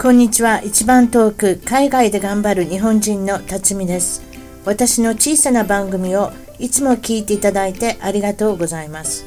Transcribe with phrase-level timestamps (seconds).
[0.00, 0.62] こんにちは。
[0.62, 4.22] 一番遠く海外で頑張る日本人の辰巳です。
[4.64, 9.26] 私の小さな番組をいつも聞いていただいてありがとうございます。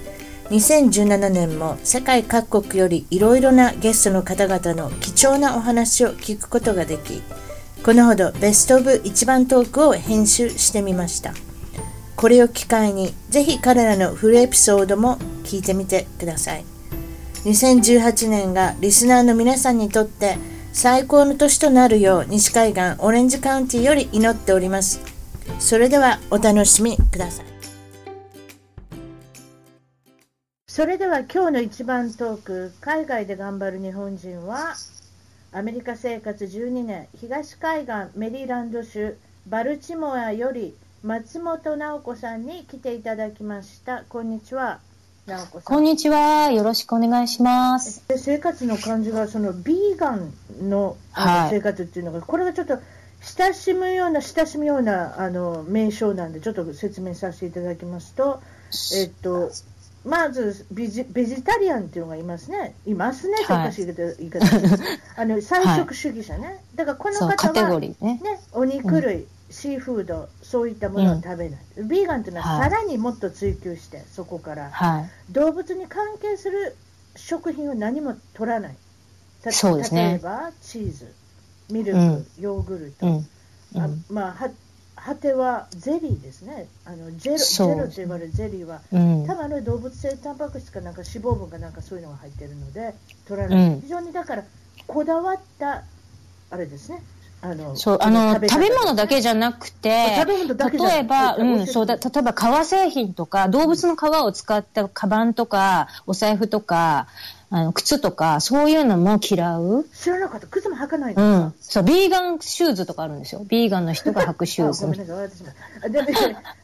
[0.50, 7.22] 2017年も世界各国よりいろいろなゲストの方々の貴重なお話を聞くことができ
[7.84, 11.34] このほどベストオブ一番トークを編集してみました。
[12.16, 16.64] これを機会にぜひ彼らのフルエピソードも聞いてみてください。
[17.44, 20.38] 2018年がリスナーの皆さんにとって
[20.74, 25.02] 最高の年となるよう西海岸オレンジカウンティより祈っております。
[25.60, 27.46] それではお楽しみください。
[30.68, 34.76] それでは今日の一番トーク海外で頑張る日本人は
[35.52, 44.06] アメリカ生活12年東海岸メリーランド州バルチモアより松本直子さんに来ていただきました。
[44.08, 44.80] こんにちは。
[45.64, 46.50] こんにちは。
[46.52, 48.04] よろしくお願いします。
[48.08, 50.34] で生活の感じがそのビーガン
[50.68, 51.50] のあのはい。
[51.52, 52.80] 生活っていうのが、これがちょっと
[53.38, 58.42] 親しむような親しむようなあの名称なんでちょっと説明させていただきますと、
[58.96, 59.52] えっと
[60.04, 64.80] まずビジベジタリアンっていうのがいますね、いますねはいかしい言い方です。
[65.16, 67.96] あの菜食主義者ね、だからこの方は、ね。
[68.02, 68.20] ね、
[68.54, 74.70] お肉類、シーフード、そういったものを食べない、ビーガンというのははいさらにもっと追求して、そこから。
[74.72, 75.10] はい。
[75.32, 76.76] 動物に関係する
[77.16, 78.76] 食品を何も取らない。
[79.42, 81.08] たそうですね例えばチーズ、
[81.72, 83.14] ミルク、うんヨーグルト、うん。
[83.14, 84.04] うあん。
[84.10, 84.50] まあ、は
[84.96, 86.68] 果てはゼリーですね。
[86.84, 92.94] あのジェロジェロと言われるゼリーは、うん多分あの動物性タンパク質かなんか脂肪分かなんかそういうのが入ってるので
[93.26, 93.70] 取らない。
[93.74, 94.44] うん非常にだから
[94.86, 95.86] こだわった
[96.50, 97.02] あれですね。
[97.44, 107.08] あのそう、あの、食べ物だけじじゃなくて、例えば、うん、そうだ、例えば革製品とか、動物の皮を使ったカバンとか、お財布とか、
[107.50, 109.86] あの、靴とか、そういうのも嫌う。
[109.94, 110.48] 知らなかった。
[110.48, 111.54] 靴も履かないんうん。
[111.60, 113.44] そう、ビーガンシューズとかあるんですよ。
[113.48, 114.86] ビーガンの人が履くシューズ。
[114.86, 115.50] い、私も
[115.84, 116.10] あでも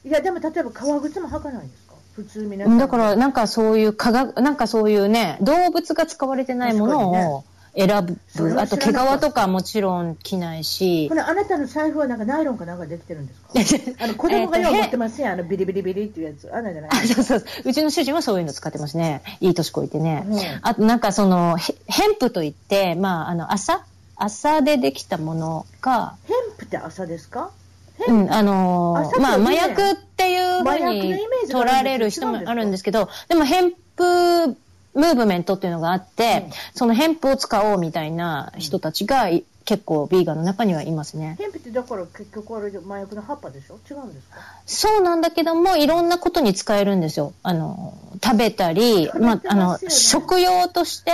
[0.06, 1.94] いや、でも例えば革靴も履かないんですか？
[2.16, 2.72] 普通皆さ。
[2.72, 7.44] うんんだから、なんかそういう科学、なんかそういうね、動物が使われてないものを
[7.78, 7.88] 選
[8.34, 8.60] ぶ。
[8.60, 11.16] あと、毛皮とかもちろん着ないしこ。
[11.16, 13.34] れあなたの財布はなんかナイロンかなんかできてるんで
[13.64, 13.92] すか？
[14.04, 16.50] あの子供がよう持ってますやん、あのビリビリビリっていうやつ。
[16.52, 16.90] あんなんじゃない？
[16.92, 17.46] あそうそうそう。
[17.66, 19.22] うちの主人はそういうの使ってますね。
[19.42, 20.26] いい年こいてね。
[20.28, 23.84] うんあとなんかその、へヘンプといって、まあ、あの、朝
[24.16, 27.52] 朝でできたものが、ヘンプって朝ですか？
[28.08, 31.18] うん、あのーまあ、ね麻薬っていうふうに
[31.50, 34.56] 取られる人もあるんですけど、でもヘンプ
[34.98, 36.52] ムーブメントっていうのがあって、うん。
[36.74, 41.36] そのヘンプを使おうみたいな人たちがい結構ビーガンの中にはいますね。
[41.38, 43.80] ヘンプってだから結局あれで麻薬の葉っぱでしょ？
[43.90, 44.38] 違うんですか？
[44.66, 47.34] そうなんだけども、いろんなことに使えるんですよ。
[47.44, 47.94] あの、
[48.24, 51.12] 食べたり、まあ、あの食用として、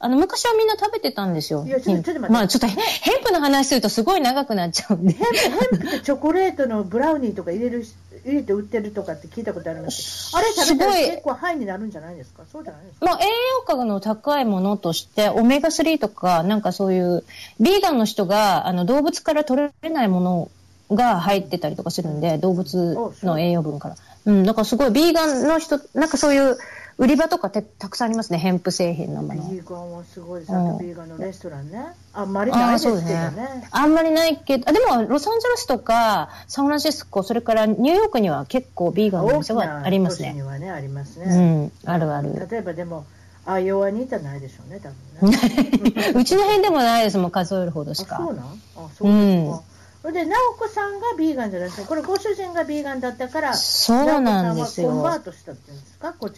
[0.00, 1.64] あの、昔はみんな食べてたんですよ。
[1.66, 5.12] いやちょっとちょっと待ってまあ、ちょっとヘヘンプの話するとすごい長くなっちゃうんで。
[5.12, 7.94] ヘンプヘンプってチョコレートのブラウニーとか入れるし
[8.24, 12.42] 入れて売ってるとかって聞いたことありますあれ食べたらすごい結構ハイになるんじゃないですか？
[12.52, 13.06] そうじゃないですか？
[13.06, 13.30] まあ、栄養
[13.66, 17.24] 価の高いものとして、オメガ3とか、なんかそういう、
[17.60, 20.50] ビーガンの人が、あの、動物から取れないもの
[20.90, 23.96] が入ってたりとかするんで、動物の栄養分から。
[24.26, 26.56] うん、だからすごい、ビーガンの人、なんかそういう、
[26.98, 29.42] 売り場とかてたくさんありますね、ヘンプ製品のもの。
[29.50, 30.52] ビーガンはすごいです。
[30.52, 31.84] うんあとビーガンのレストランね。
[32.12, 33.68] あんまりないですけどね。
[33.70, 40.30] あんまりないけど、あでも、ロサンゼルスとか、サンフランシスコ、それからニューヨークには結構ビーガンのお大き店はなありますね。
[40.30, 41.64] 都市にはね、ありますうね。
[41.66, 42.48] ん、あるある。
[42.50, 43.06] 例えばでも、
[43.46, 44.90] アイオワにいたらないでしょうね、多
[45.22, 46.12] 分ね。
[46.18, 48.34] うちの辺でもないですもん、数えるほどしあ、そうか。
[48.34, 48.44] なん？
[48.44, 49.62] あ、そうですか。
[50.02, 51.88] それで、直子さんがビーガンじゃないですか。
[51.88, 55.80] これ、ご主人がビーガンだったから、そうなんですよんはコンバートしたっていうん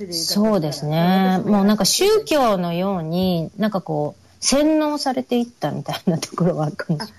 [0.06, 1.42] ですそうですね。
[1.44, 7.14] もうなんか宗教のように、なんかこう、洗脳されていったみたいなところはあるかもしれない。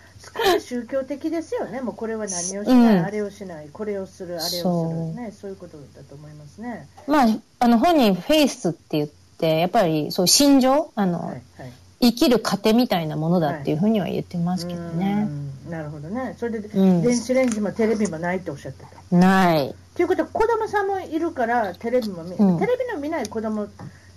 [0.55, 1.81] 少し宗教的ですよね。
[1.81, 5.31] もうこれは何をしない、うんあれをしない、これをする、あれをするね。
[5.31, 6.87] そういうことだと思いますね。
[7.07, 7.27] まあ、
[7.59, 11.71] あの本人フェイスって言って、やっぱりそういう心情、あの、はい、はい。
[12.01, 15.27] 生きる糧みたいなものだっていうふうには言ってますけどね。
[15.29, 16.35] うんなるほどね。
[16.37, 19.15] それで、うん電子レンジもテレビもないっておっしゃってた。
[19.15, 19.73] ない。
[19.95, 23.67] ということは、子供さんもいるから、テレビも見、うんテレビの見ない子供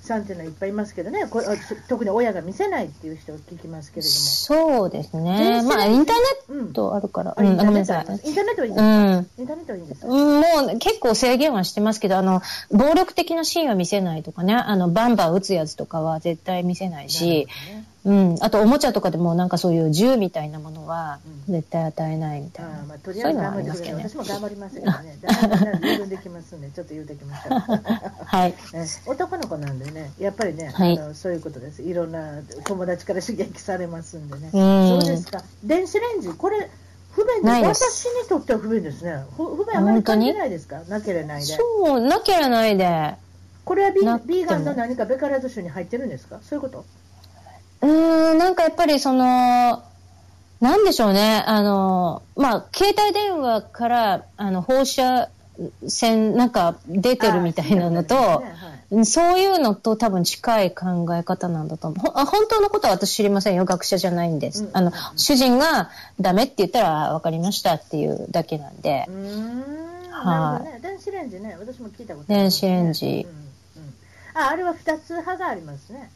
[0.04, 1.56] さんっていうのはいっぱいいますけどね、こあ
[1.88, 4.12] 特に親が見せないっていう人を聞きますけれども。
[4.12, 5.62] そうですね。
[5.62, 6.16] まあ、インター
[6.52, 7.30] ネうんットあるから。
[7.32, 7.98] あうん、ごめんインターネットなさい。
[7.98, 9.28] ありますインターネットはいいんですか、うん。
[9.38, 17.48] インターネットはいいんですか、うんもう結構制限はしてますけど、あの、暴力的なシーンは見せないとかね、あの、バンバン撃つやつとかは絶対見せないし、
[18.04, 18.36] うん。
[18.40, 21.18] あと、おもちゃとかでも、なんかそういう銃みたいなものは、
[21.48, 22.70] 絶対与えないみたいな。
[22.70, 25.18] うん、あまあ、とりあえず頑張りますけど、ね、私も頑張りますけどね。
[25.82, 27.60] 自分できますんで、ちょっと言うてきました。
[28.26, 28.54] はい。
[29.06, 31.80] 男の子なんでね、やっぱりね、はい、あのそういうことです。
[31.82, 34.48] いろんな友達から刺激されますんでね。
[34.48, 35.42] うそうですか。
[35.64, 36.68] 電子レンジ、これ、
[37.12, 37.80] 不便です。
[37.80, 39.24] 私にとっては不便ですね。
[39.36, 40.80] 不便あまり感じないですか？
[40.88, 41.46] なければないで。
[41.56, 43.14] そう、なければないで。
[43.64, 46.40] これはビビーガンの何かベカラーズ州に入ってるんですか？
[46.42, 46.84] そういうこと？
[47.84, 49.82] うん、なんかやっぱりその、
[50.60, 51.44] なんでしょうね。
[51.46, 55.28] あの、まあ、携帯電話から、あの、放射
[55.86, 58.42] 線、なんか出てるみたいなのと、
[59.04, 62.10] そうい、そうのと多分近い考え方なんだと思う。
[62.24, 63.66] 本当のことは私知りませんよ。
[63.66, 64.64] 学者じゃないんです。
[64.64, 69.04] うん、あの、主人がダメって言ったら分かりましたっていうだけなんで。
[69.08, 69.64] うん。
[70.10, 70.80] はい、ね。
[70.80, 71.56] 電子レンジね。
[71.60, 73.26] 私も聞いたことね、電子レンジ。
[73.28, 73.44] うん
[74.34, 76.10] ああれは2つ派がありますね。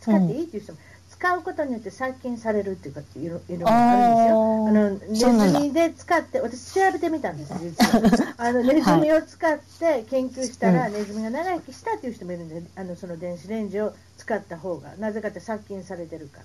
[0.00, 0.78] 使っていいっていう人も、
[1.18, 5.14] 使うことによって殺菌されるっていうかっていうのがあるんですよ。
[5.14, 8.34] あのネズミで使って、私調べてみたんですよ、 実は。
[8.36, 16.40] あのネズミを使って研究したら、はい、ネズミが長生きしたっていう人もいるんで、あのその電子レンジを使った方が、なぜかって殺菌されてるか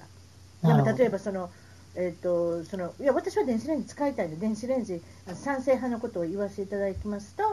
[0.63, 0.75] ら。
[0.75, 1.49] でも例えばその、
[1.95, 5.01] えーと、そのいや私は電子レンジ使いたいんで、電子レンジ、
[5.33, 7.43] 賛成派のことを言わせていただきますと、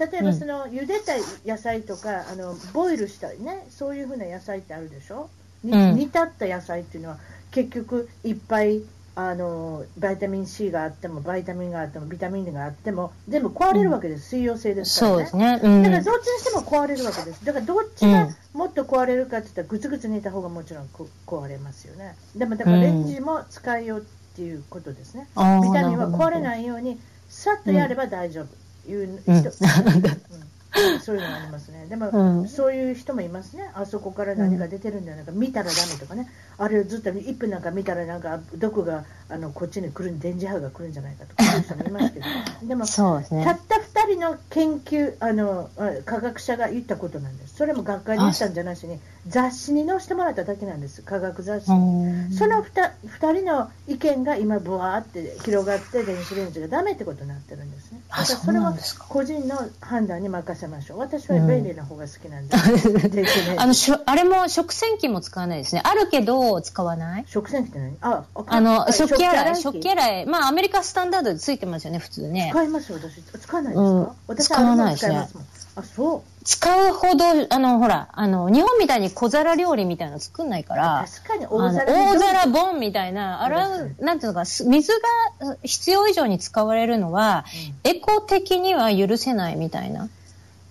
[0.00, 1.12] 例えばその、茹でた
[1.44, 5.28] 野菜とかあのボイルしたりねそういうふうな野菜ってあるでしょ、うん、
[5.64, 7.18] 煮立った野菜っていうのは
[7.50, 8.82] 結局いっぱい
[9.16, 15.26] あのバイタミン C があってもバイタミンがあってもビタミンがあっても全部壊れるわけです、水溶性ですからね。
[15.26, 17.44] そうですね、うん、だからどっちにしても壊れるわけです。
[17.44, 20.88] だからどっちがもっと壊れるかって言ったらぐつぐつ煮た方がもちろん
[21.26, 22.16] 壊れますよね。
[22.36, 24.02] でもだからレンジも使いようっ
[24.36, 26.98] ていうことですね、ビタミンは壊れないように
[27.28, 29.42] さっとやれば大丈夫、いう人、うん
[31.02, 31.86] そういうのがありますね。
[31.88, 33.70] でも、うん、そういう人もいますね。
[33.74, 36.28] あそこから何が出てるんじゃないか、見たらダメとかね。
[36.58, 42.26] あれをずっと1分なんか見たらなんか毒があのこっちに来る電磁波が来るんじゃないかとかそういう人もいますけど、
[42.68, 45.70] でもそうです、ね、たった2人の研究あの
[46.04, 47.54] 科学者が言ったことなんです。
[47.56, 48.98] それも学会に言ったんじゃなしに
[49.28, 51.02] 雑誌に載せてもらっただけなんです。
[51.02, 52.32] 科学雑誌に。
[52.34, 52.90] その 2,
[53.20, 58.00] 2人の意見が今ブワーって広がって電子レンジがダメってことになってるんですね。
[58.08, 58.74] だからそれは
[59.08, 60.98] 個人の判断に任せましょう。
[60.98, 62.56] 私は便利な方が好きなんで。
[62.56, 65.82] うん、 あのしょあれも食洗機も使わないですね。
[65.84, 67.96] あるけど使わない食洗機って何？
[68.00, 70.26] あ、あの、食器洗い、食器洗い。
[70.26, 72.48] まあ、アメリカスタンダードでついてますよね、普通ね。
[72.52, 73.22] 使います私。
[73.22, 75.28] 使わないですか、うん、私使わないですね。
[75.76, 76.22] あ、そう。
[76.42, 84.92] 使うほど、あの、ほら、あの、日本みたいに小皿料理みたいなの作んないから、確かに大皿大皿ボンみたいな、洗う、なんていうのか、水
[85.40, 87.44] が必要以上に使われるのは、
[87.84, 90.08] うん、エコ的には許せないみたいな。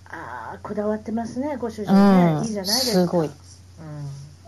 [0.06, 2.32] ああ、こだわってますね、ご主人ね。
[2.38, 2.92] うん、いいじゃないですか。
[2.92, 3.28] すごい。
[3.28, 3.32] うん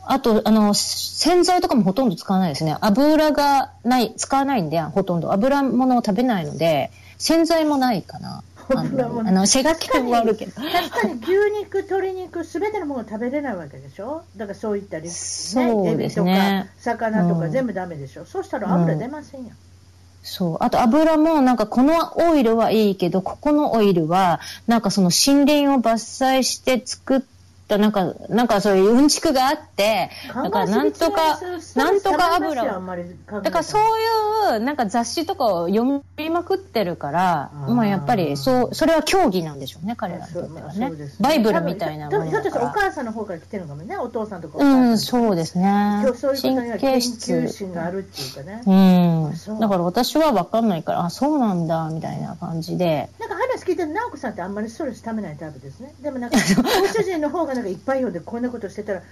[0.05, 2.77] あと、あの、洗剤とかもほとんど使わないですね。
[2.81, 5.33] 油がない、使わないんで、ほとんど。
[5.33, 8.43] 油物を食べないので、洗剤もないかな。
[8.71, 10.53] あの、あの背書もあるけど。
[10.53, 14.23] 確かに牛肉、鶏肉、すべてのもの食べれないわけでしょ？
[14.37, 16.71] だからそういったり、ね、そうですね。
[16.79, 19.49] 魚とか全部ダメでしょ、うん、そうしたら油出ませんよ。
[19.49, 19.57] うん
[20.25, 20.57] そう。
[20.61, 24.39] あと油もなんかこのオイルはいいけど、ここのオイルは
[24.69, 27.21] なんかその森林を伐採して作っ
[27.69, 31.39] なんか、なんかそういううんちくがあって、だからなんとか、
[31.75, 32.83] なんとか油を。
[33.43, 33.83] だからそう
[34.53, 40.93] いう、なんか雑誌とかを読みまくってるから、まあやっぱり、そう、それは競技なんでしょうね、彼らにとってはね。
[41.21, 42.67] バイブルみたいなものだから。
[42.67, 46.05] お母さんの方から来てるのかもね、お父さんとかうん、そうですね。
[46.41, 47.49] 神経質。
[47.49, 48.63] 心があるっていうかね。
[48.67, 49.61] うん。
[49.61, 53.09] だから私は分かんないから、あ、そうなんだ、みたいな感じで。
[53.19, 55.95] なんか話聞いてる直子さんってあんまりストレスためないタイプですね。
[56.03, 56.37] でもなんか、
[56.81, 59.03] ご主人の方がなんかいっぱい読んでこんなことしてたら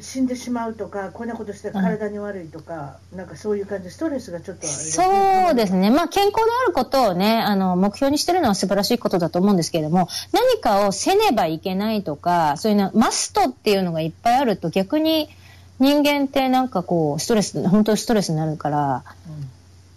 [0.00, 15.28] 死んでしまうとかこんなことして体に悪いとか、うん、なんかそういう感じでストレスがちょっと、ね、そうですね、まあ、健康であることをねあの目標にしてるのは素晴らしいことだと思うんですけれども何かをせねばいけないとかそういうのマストっていうのがいっぱいあると逆に
[15.78, 19.04] 人間ってなんかこうストレス本当ストレスになるから。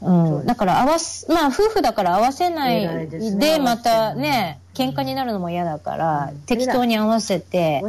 [0.01, 7.81] うんうん、だから合わす、まあ夫婦だから合わせないで、またね、喧嘩になるのも嫌だから、適当に合わせて、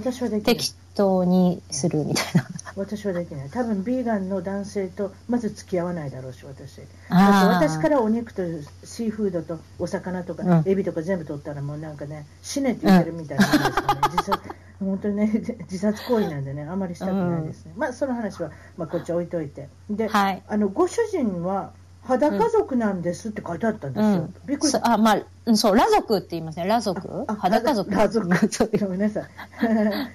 [0.45, 2.47] 適当にするみたいな。
[2.77, 3.51] 私はできない。
[3.51, 6.81] 多分ビーガンの男性とまず付き合わないだろうし、私。
[7.11, 8.43] 私からお肉と
[8.85, 14.01] シーフードとお魚とか、エビとか全部取ったらもうなんかね、死ねって言ってるみたいなんですかね。
[14.13, 14.41] 自殺、
[14.81, 15.33] 本当にね、
[15.71, 17.73] 自殺行為なんでね、あまりしたくないですね。
[17.77, 19.69] まあその話は、まあこっち置いといて。
[19.91, 21.73] で、はい、あの、ご主人は、
[22.09, 24.09] 裸族なんですって書いてあったんですよ。
[24.09, 26.63] うん、びっくりあ、まあ、そう、裸族って言いますね。
[26.63, 27.25] 裸族？
[27.27, 27.91] 裸族。
[27.91, 28.09] 裸
[28.49, 28.79] 族。
[28.79, 29.25] ごめんなさい。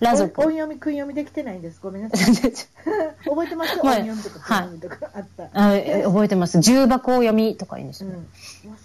[0.00, 0.40] ラ族。
[0.40, 1.78] 音読み、訓読みできてないんです。
[1.80, 2.34] ごめんなさい。
[3.24, 3.78] 覚えてます？
[3.80, 5.44] 音読みとか訓読みとかあった。
[5.44, 5.48] あ
[6.04, 6.58] 覚えてます。
[6.58, 8.10] 重箱読みとか言うんですよ。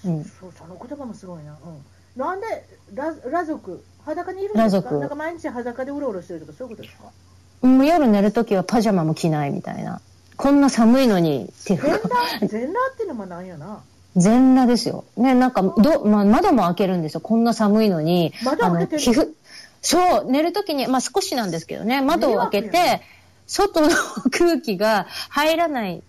[0.05, 0.23] うん。
[0.23, 1.53] そう、その言葉もすごいな。
[1.53, 2.21] うん。
[2.21, 2.45] なんで、
[2.93, 4.91] ララ族、裸にいるんですか？
[4.91, 7.67] なんか毎日裸でうろうろしてるとか、そういうことですか？
[7.67, 9.99] もう夜寝るときはパジャマも着ないみたいな。
[10.37, 11.99] こんな寒いのに全裸
[12.39, 13.83] 全裸っていうのもなんやな。
[14.15, 15.05] 全裸ですよ。
[15.17, 17.21] ね、なんか、ど、まあ、窓も開けるんですよ。
[17.21, 18.33] こんな寒いのに。
[18.43, 19.35] 窓開けてる
[19.81, 23.01] そう、寝るときに、まあ少しなんですけどね、窓を開けて、
[23.47, 23.89] 外の
[24.31, 26.01] 空気が入らない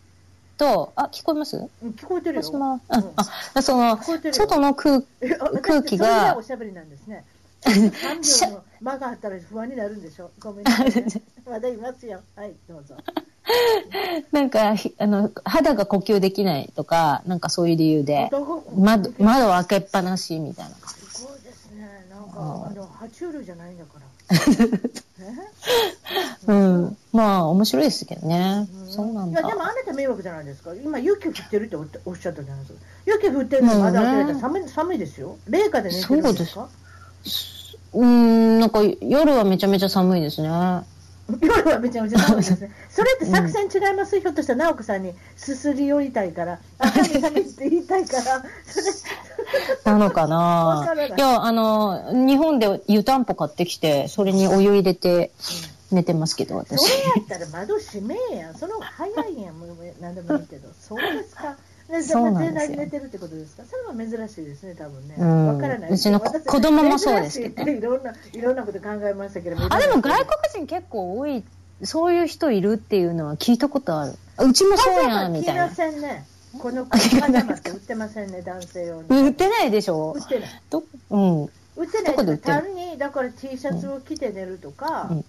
[0.59, 1.57] と、あ、聞こえます？
[1.83, 2.81] 聞こえてるよ。
[2.89, 3.03] あ、
[3.55, 3.99] あ、その、
[4.33, 5.03] 外の空
[5.61, 6.37] 空気が。
[6.37, 7.25] おしゃべりなんですね。
[7.65, 10.31] 3秒の間があったら不安になるんでしょ。
[10.39, 11.07] ごめんなさい、ね。
[11.49, 12.21] まだいますよ。
[12.37, 12.95] はい、どうぞ。
[14.33, 18.31] なんか、あの、肌が呼吸できないとか、なんかそういう理由で、
[18.77, 20.75] 窓、窓開けっぱなしみたいな。
[20.87, 22.07] すごいですね。
[22.11, 24.05] なんか、あの、爬虫類じゃないんだから。
[26.47, 26.97] うん。
[27.13, 28.67] まあ、面白いですけどね。
[28.89, 29.41] そうなんだ。
[29.41, 30.75] いや、でもあなた迷惑じゃないですか。
[30.75, 32.81] 今、雪降ってるっておっしゃったじゃないですか。
[33.07, 35.37] 雪降ってるの窓開けられたら寒い寒いですよ。
[35.49, 36.69] 冷夏で寝てるんですか？
[37.95, 40.49] うん、なんか夜はめちゃめちゃ寒いですね。
[41.41, 42.71] 夜はめちゃめちゃ寒いですね。
[42.91, 48.87] それって作戦違います、うん、ひょっとしたら直子さんにすすり寄りたいから、あ、寒い寒いって言いたいから、それ。
[49.85, 49.99] な？
[49.99, 55.31] のかないや、あの、日本で湯たんぽ買ってきて、それにお湯入れて
[55.91, 56.81] 寝てますけど、私。
[56.81, 58.55] それやったら窓閉めえやん。
[58.55, 59.59] その方が早いやん。
[59.59, 59.69] もう
[60.01, 60.69] 何でもいいけど。
[60.81, 61.57] そうですか？
[62.03, 62.79] そうなんですよ。
[62.79, 63.63] 寝てるってことですか。
[63.65, 65.17] それは珍しいですね、多分ね。
[65.17, 65.91] わ、からない。
[65.91, 67.63] うちの子供もそうですけど。
[67.71, 69.57] いろんな、いろんなこと考えましたけど。
[69.59, 71.45] あ、でも外国人結構多い、
[71.83, 74.13] そういう人いるっていうのは聞いたことある。
[74.39, 75.67] うちもそうやん、みたいな。
[75.67, 76.27] ませんね。
[76.59, 79.09] このパジャマって売ってませんね、男性用に。
[79.09, 80.15] 売ってないでしょ？
[80.17, 80.49] 売ってない。
[80.71, 81.43] ど、うん。
[81.43, 81.51] 売っ
[81.89, 82.39] てない。
[82.39, 85.25] 単に、だから T シャツを着て寝るとか、うん、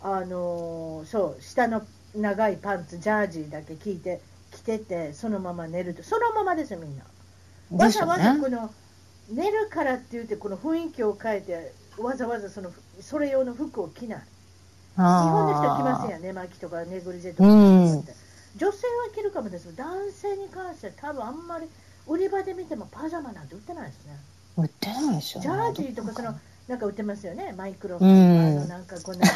[0.00, 1.82] あのそう、下の
[2.14, 4.20] 長いパンツ、ジャージーだけ着いて、
[4.78, 7.04] 着てて、そのまま寝ると、そのままですよ、みんな。
[7.72, 8.70] わざわざこの、
[9.30, 14.18] 寝るからって言って、この雰囲気を変えて、わざわざそのそれ用の服を着ない。
[14.96, 18.02] 日本の人は着ませんや、寝巻きとかネグリジェとか、うん、女
[18.58, 18.72] 性は
[19.14, 21.66] 着るかもですけど、男性に関しては多分あんまり
[22.06, 24.16] 売り場で見てもパジャマなんて売ってないですね。
[24.56, 25.40] 売ってないでしょ。
[25.40, 29.26] ジャージーとかそのなんか売ってますよね、マイクロなんかこんな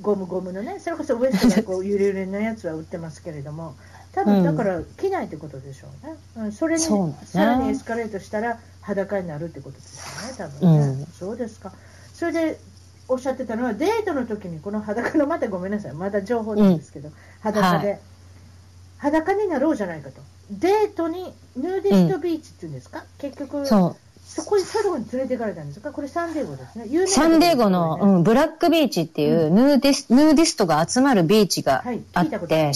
[0.00, 3.74] ゴムゴムのね、それこそウエストがこうゆるゆるのやつは売ってますけれども、
[4.12, 6.16] 多分だから着ないってことでしょうね。
[6.36, 10.86] うん、それに、ね、さらにエスカレートしたら裸になるってことですよね、多分ね。
[10.86, 11.72] うん、そうですか。
[12.14, 12.58] それで
[13.08, 18.00] おっしゃってたのは、デートの時にこの裸の、またごめんなさい、まだ情報なんですけど、うん、裸で、はい、
[18.98, 20.20] 裸になろうじゃないかと。
[20.50, 23.64] デートにヌーディストビーチっていうんですか、結局。
[23.66, 23.96] そ
[24.44, 25.90] こにサロンに連れて行かれたんですか？
[25.90, 26.86] これサンディエゴですね。
[26.88, 31.82] 有名サンデーゴの、うん、ブラックビーチっていうヌーディス、ヌーディストが集まるビーチが
[32.14, 32.74] あって、はい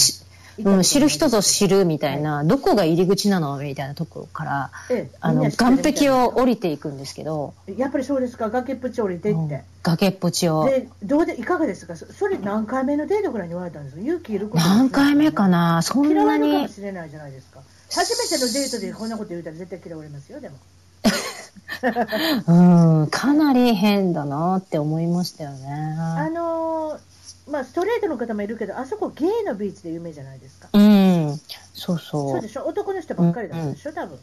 [0.63, 8.51] うん、知る人ぞ知るみたいな、はい、どこが入り口なのみたいなところから、ええ、あの岸壁を降りていくんですけどやっぱりそうですか？
[8.51, 10.65] 崖っぷち降りてって、うん、崖っぷちを。
[10.67, 11.97] でどうでいかがですか？
[11.97, 15.83] それ何回目のデートぐらいに言われたんですか勇気いること、ね、何回目かな？
[15.83, 17.61] そんなに嫌われるかもしれないじゃないですか。
[17.93, 20.57] 初めてのデートでこんなこと言うたら絶対嫌われますよでも。
[22.47, 25.97] うんかなり変だなって思いましたよね。
[25.99, 27.14] あのー
[27.47, 30.69] まあ、ストレートの方もいるけど、あそこゲイのビーチで有名じゃないですか。
[30.73, 31.41] うん。
[31.75, 32.31] そうそう。
[32.33, 32.65] そうでしょ？
[32.65, 34.19] 男の人ばっかりだったでしょ、うん、多分。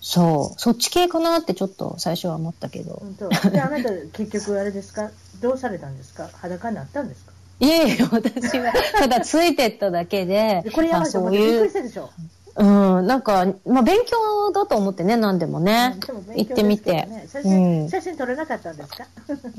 [0.00, 0.60] そう。
[0.60, 2.94] そっち系かなってちょっと最初は思ったけど。
[2.94, 3.50] 本当？
[3.50, 5.10] で、あなた結局あれですか？
[5.40, 6.30] どうされたんですか？
[6.34, 7.32] 裸になったんですか？
[7.60, 10.62] いえいえ、私は、ただついてっただけで。
[10.64, 12.08] でこれやばいと思ってびっくりしたでしょ？
[12.56, 12.64] う
[13.02, 15.96] ん、なんか、まあ、勉強だと思ってね、何でもね。
[16.28, 19.06] うん、行ってみて、写真、うん、写真撮らなかったんですか？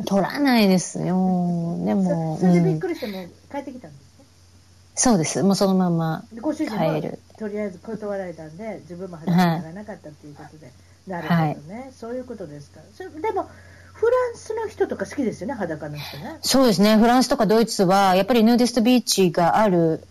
[0.05, 1.05] 撮らないですよ。
[1.85, 2.37] でも。
[2.39, 4.25] それでびっくりしても帰ってきたんですね。
[4.95, 5.41] そうです。
[5.41, 7.01] もうそのままご主人も
[7.39, 10.65] とりあえず断られたんで、自分も裸にならなかったっていうことで。
[10.65, 11.91] はい、なるほどね、はい。
[11.97, 12.81] そういうことですか。
[12.95, 13.49] それでも、
[13.93, 16.37] フランスの人とか好きですよね、裸の人ね。
[16.41, 16.97] そうですね。
[16.97, 20.03] フランスとかドイツは、やっぱりヌーディストビーチがある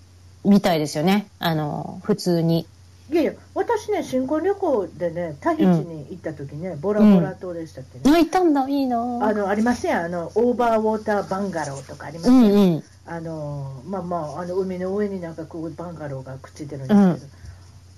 [0.45, 1.29] みたいですよね。
[1.39, 2.67] あの、普通に。
[3.11, 8.17] いやいや、私ね、新婚旅行でね、タヒチに行った時ね、うん、ボラボラ島でしたっけね。
[8.17, 12.37] あ、行ったんだ、いいなあの、ありませんあの、オーバーウォーターバンガローとかありますね。
[12.39, 17.21] うんうん、あの、まあまあ、あの、海の上になんかこう、バンガローがくっついてるんですけど、うん、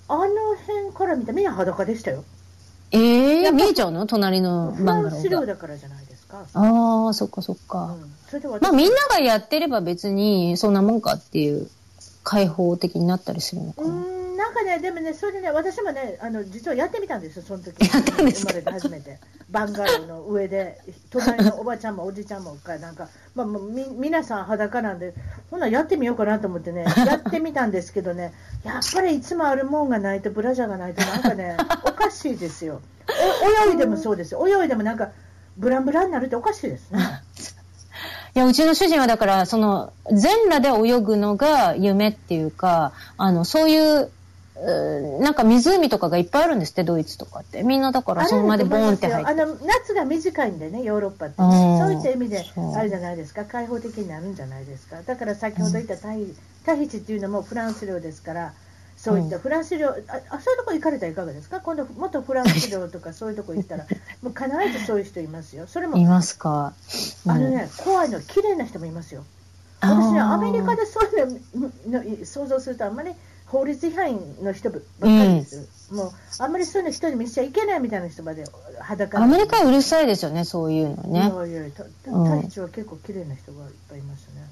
[0.07, 2.23] あの辺から見たみんな裸でしたよ。
[2.91, 4.05] ええー、見えちゃうの？
[4.05, 5.09] 隣のバンガローが。
[5.09, 6.45] フランスだからじゃないですか。
[6.53, 7.95] ああ、そっかそっか。
[7.99, 11.69] うん、それでまあみんながやってれば別にそんなもんかっていう
[12.23, 13.87] 開放的になったりするのかな。
[13.87, 25.13] なんかかね、でもね、それでね、私もね、あの実はやってみたんですよ、その時生まれて初めて、バンガローの上で、隣のおばちゃんもおじちゃんもか、なんか、まあ、もうみ皆さん裸なんで、
[25.51, 32.81] ほな、やってみようかなと思ってね、 やってみたんですけどね、やっぱりいつもあるもんがないと、ブラジャーがないと、なんかね、おかしいですよ。
[33.65, 35.09] お泳いでもそうですよ、泳いでもなんか、
[35.57, 37.22] ブランブラになるっておかしいですね。
[38.35, 44.09] いや、うちの主人はだから、その、全裸で泳ぐのが夢っていうか、あの、そういう、
[45.19, 47.63] なんか湖とかがいっぱいあるんですって、ドイツとかって。
[47.63, 55.01] みんなだからそのまでボーンって入ってあの夏が短いんでね、ヨーロッパって、そういった意味であれじゃないですか、開放的になるんじゃないですか。
[55.05, 56.35] だから先ほど言ったタヒ,、
[56.65, 58.53] タヒチっていうのもフランス領ですから、
[59.03, 60.05] そういったフランス領、あそうい
[60.55, 63.85] うとこ行かれたらいかがですか、今度、元フランス領とか そういうとこ行ったら、
[64.21, 66.73] もう必ずそういう人いますよ、それも、いますか、
[67.25, 69.25] うん、あのね、怖いの、綺麗な人もいますよ。
[69.81, 73.11] 私ね、アメリカでそういうの想像すると、あんまり
[73.47, 78.45] 法律違反の人ばっかりです、うん、もうあんまりそういうの人に見せちゃいけないみたいな人まで
[78.79, 81.19] 裸アメリカはうるさいですよね、そういうのね。
[81.51, 81.71] いやいや、
[82.05, 84.47] タイチは結構綺麗な人がいっぱいいますね、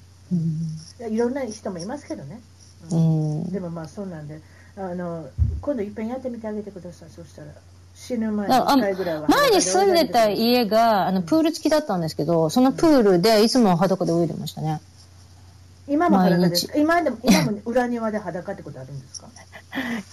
[1.07, 2.41] うん、いろんな人もいますけどね。
[2.89, 4.41] うん、でもまあそうなんで
[4.77, 5.27] あの
[5.61, 7.09] 今度いっぺんやってみてあげてください。
[7.09, 7.47] そしたら。
[7.93, 9.27] 死ぬ前に1回ぐらいは。
[9.27, 14.81] 前に住んでた家があのプール付きだったんですけどそのプールでいつも裸で泳いでましたね。
[15.87, 19.27] 今も裸で今でも今も 裏庭で裸ってことあるんですか？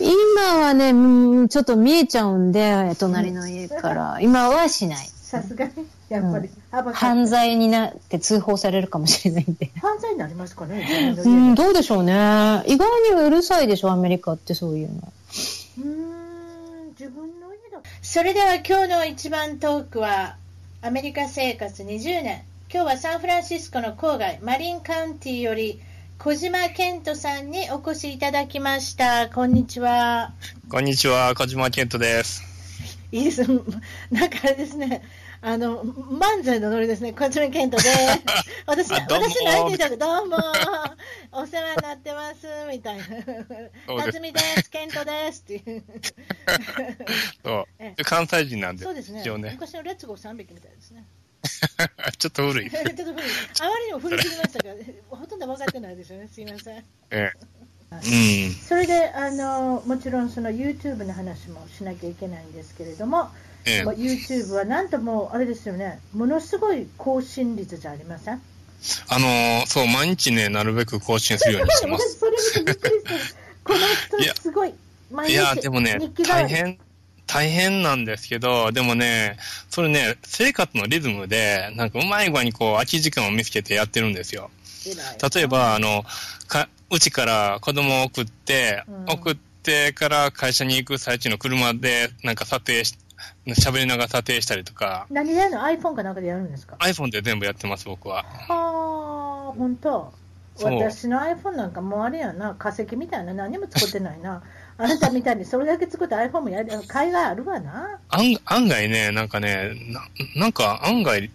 [0.01, 4.19] 今はね、ちょっと見えちゃうんで、隣の家から。
[4.21, 5.09] 今はしない。
[5.23, 5.73] さすがに、
[6.09, 9.71] やっぱり、うん、犯罪になって通報されるかもしれないんで。
[9.81, 12.13] 犯罪になりますかね、うん、どうでしょうね。
[12.67, 15.13] 意外にうるさいでしょ、アメリカってそういうの。
[15.79, 17.81] うん、自分の家だ。
[18.01, 20.37] それでは今日の一番トークは、
[20.81, 22.43] アメリカ生活20年。
[22.73, 25.81] 今日はサンフランシスコの郊外、マリンカウンティより、
[26.19, 29.29] 小島健人さんにお越しいただきました。
[29.29, 30.33] こんにちは。
[30.71, 32.43] こんにちは、小島健人です。
[33.13, 33.43] いいです。
[34.11, 35.03] なんかあれですね。
[35.41, 37.13] あの、漫才のノリですね。
[37.13, 37.85] こちらケントで。
[38.67, 40.37] 私、私泣いてたどうも、
[41.33, 43.05] お世話になってます、みたいな。
[44.05, 45.85] 辰巳です、ケントです、っていう。
[47.45, 47.67] そ
[47.99, 48.05] う。
[48.05, 48.85] 関西人なんで。
[48.85, 49.23] そうですね。
[49.23, 51.05] ね昔のレッツゴー3匹みたいですね。
[52.19, 52.71] ちょっと古い。
[52.71, 53.15] ちょっと古い。
[53.61, 54.75] あまりにも古すぎましたから、
[55.11, 56.29] ほとんど分かってないですよね。
[56.33, 56.79] すいません。
[57.11, 57.33] ええ。
[57.91, 63.31] うん、それであのもちろんその YouTube の話もしなきゃいけないんですけれども、
[63.65, 68.41] ええ、YouTube はなんともあれですよね、ものすごい更新率じゃありません？
[69.09, 72.15] あのー、そう、毎日ね、なるべく更新するようにしてます。
[72.21, 73.21] それ見てびっくりしてる。
[73.65, 73.79] この
[74.23, 74.75] 人、すごい。
[75.29, 76.79] いや、でもね、大変、
[77.27, 79.37] 大変なんですけど、でもね、
[79.71, 84.51] それね、生活のリズムで、なんかうまい具合にこう、空き時間を見つけてやってるんですよ。
[85.35, 86.05] 例えば、あの、
[86.47, 92.95] か、うちから子供を送って、うん、送ってから会社に行く最中の車で、なんか撮影し、
[93.55, 95.07] 喋りながら撮影したりとか。
[95.11, 98.25] 何でやるの ?iPhone かなんかでやるんですか ?iPhone で全部やってます、僕は。
[98.25, 100.13] はあ、本当。
[100.61, 104.43] 私の iPhone なんかもうあれやな、化石みたいな、何も作ってないな。
[104.81, 107.99] あなたみたいにそれだけ作った iPhone もやる、海外あるわな。
[108.09, 111.31] 案案外ね、なんかねな、なんか案外、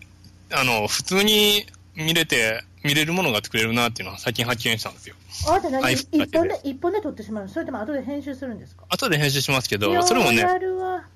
[0.52, 5.16] あの、普通に見れて、見れるものが作れるなっていうのは最近発見したんですよ。
[5.48, 5.94] あなた何？
[5.94, 8.84] 一本で、一本で撮ってしまうそれとも後で編集するんですか？
[8.90, 10.44] 後で編集しますけど、それもね、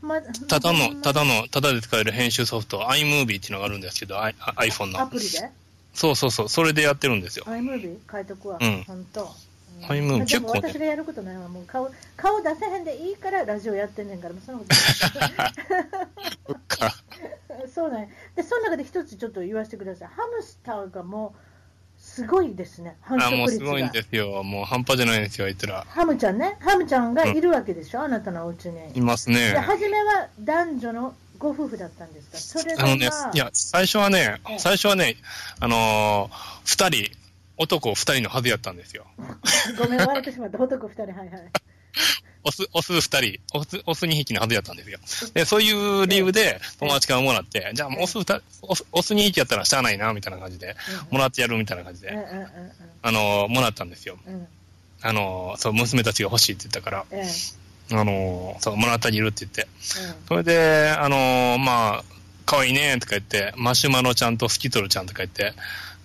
[0.02, 5.02] ま、ただの、ただの、ただで使える編集ソフト、iMovie っていうのがあるんですけど、iPhone の。
[5.02, 5.50] アプリで？
[5.94, 7.46] そうそうそう、それでやってるんですよ。
[7.48, 8.58] iMovie 書いとくわ。
[8.62, 8.84] うん。
[8.86, 9.36] 本当。
[9.82, 11.48] iMovie 結構、ね、私がやることないわ。
[11.48, 14.76] もう顔、顔出せへんでいいからラジオやってんねんから、もうそのこと
[17.74, 20.08] そうなんで、その中で一つちょっと言わせてください。
[20.10, 23.36] ハムスターがもう、すごいですね、繁殖率が。
[23.36, 24.44] あ、もうすごいんですよ。
[24.44, 25.86] もう半端じゃないんですよ、あいつら。
[25.90, 26.58] ハムちゃんね。
[26.60, 28.98] ハムちゃんがいるわけでしょ、うん、あなたのお家に。
[28.98, 29.52] いますね。
[29.52, 32.60] で、初めは男女のご夫婦だったんですか？
[32.62, 35.18] それが、あのね、いや、最初はね、最初はね、
[35.60, 37.17] あのー、二人、
[37.58, 39.06] 男二人のはずやったんですよ。
[39.78, 40.60] ごめん、割れてしまった。
[40.60, 41.30] 男二人、はいはい。
[42.44, 45.00] オス、オス二人、オス、オス二匹のはずやったんですよ。
[45.34, 50.76] で、そういう理由で友達からもらって、じゃあもうオス二、オス、オス二匹やったらしゃあないな、みたいな感じで、
[51.12, 52.18] もらってやるみたいな感じで、
[53.02, 54.18] あの、もらったんですよ。
[55.02, 57.06] あの、そう、娘たちが欲しいって言ったから、
[57.92, 59.68] あの、そう、もらったりいるって言って。
[60.28, 62.04] それで、あの、まあ、
[62.46, 65.54] 可愛いね、とか言って、マシュマロちゃんとスキトルちゃんとか言って、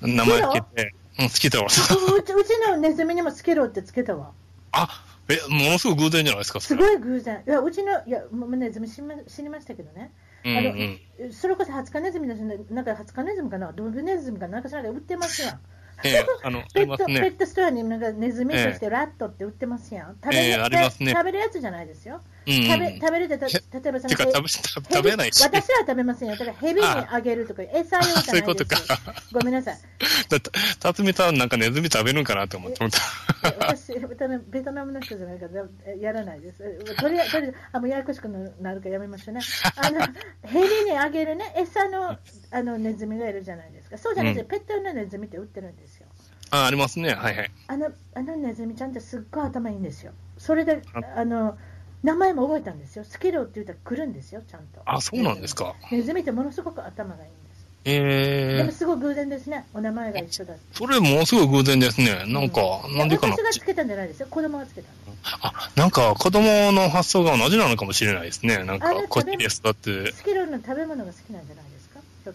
[0.01, 1.67] 名前つけて、うん、スキトル。
[1.67, 4.33] うちのネズミにもスケロってつけたわ。
[4.73, 4.89] あ、
[5.29, 7.43] え、ものすごい偶然じゃないですか、すごい偶然。
[7.47, 10.13] いや、うちの、いや、もうね、ずみ死にましたけどね。
[10.45, 15.61] うんうん、あのそれこそハツカネズミですね、なんかハツカネズミかな、ドブネズミかなんかしらで売ってますやん。
[16.05, 17.21] ええあの、あペット、ね。
[17.21, 20.17] ペットストアになんかネズミとしてラットって売ってますやん。
[20.23, 22.21] 食べる、ええありますね食べるやつじゃないですよ。
[22.47, 25.43] うんうん食べ、食べるってた、例えばその食べ、食べ食べないし。
[25.43, 26.37] 私は食べませんよ。
[26.37, 28.77] だからヘビにあげるとか、餌用じゃないそういうことか
[29.33, 29.79] ごめんなさい。
[30.29, 30.41] だ
[30.81, 32.79] 辰巳さんなんかネズミ食べるんかなって思って。
[33.59, 36.63] 私ベトナム、ベトナムの人じゃないからやらないです。
[36.97, 39.41] とりあえず、とりあえずあもうややこしくなるからやめましょうね。
[39.77, 40.01] あの
[40.43, 42.17] ヘビにあげるね、餌の
[42.51, 43.82] あのネズミがいるじゃないですか。
[43.99, 46.07] そうじゃなくて、うんペット用のネズミって売ってるんですよ。
[46.51, 47.15] あ、ありますね。
[47.15, 47.51] はいはい。
[47.69, 50.13] あのあのネズミちゃんってすっごい頭いいんですよ。
[50.39, 50.83] それで、
[51.17, 51.57] あの
[52.03, 53.05] 名前も覚えたんですよ。
[53.05, 54.83] スケローって言ったら来るんですよ、ちゃんと。
[54.85, 55.75] あ、そうなんですか。
[55.91, 57.67] ネズミってものすごく頭がいいんです。
[57.85, 60.55] ええでもすごい偶然ですね、お名前が一緒だ。
[60.73, 62.25] それものすごい偶然ですね。
[62.27, 63.43] なんか、いやなんでかな私。
[63.43, 65.17] がつけたんじゃないですよ、子供がつけたの。
[65.43, 68.63] あ、なんか子供の発想が同じなのかもしれないですね。
[68.65, 69.63] なんかこっちです。
[69.63, 71.65] だって、スケローの食べ物が好きなんじゃない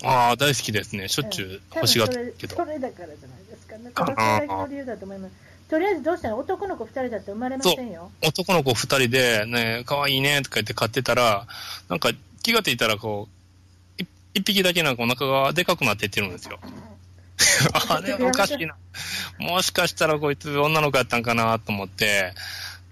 [0.04, 1.08] ああ、大好きですね。
[1.08, 2.56] しょっちゅう欲しがってるけど。
[2.56, 4.68] それそれだからじゃないですか。
[4.70, 5.34] 理由だと思います。
[5.70, 6.38] とりあえずどうしたの？
[6.38, 8.12] 男の子2人だって生まれませんよ。
[8.26, 11.46] 男の子二人で、ね、可愛いねとか言って飼ってたら、
[11.90, 13.28] なんか気がついたらこ
[14.00, 16.60] う、い一匹だけなんかお腹がでかくなっていってるんですよ。
[17.90, 18.76] あれおかしいな。
[19.40, 22.34] もしかしたらこいつ女の子やったんかなと思って、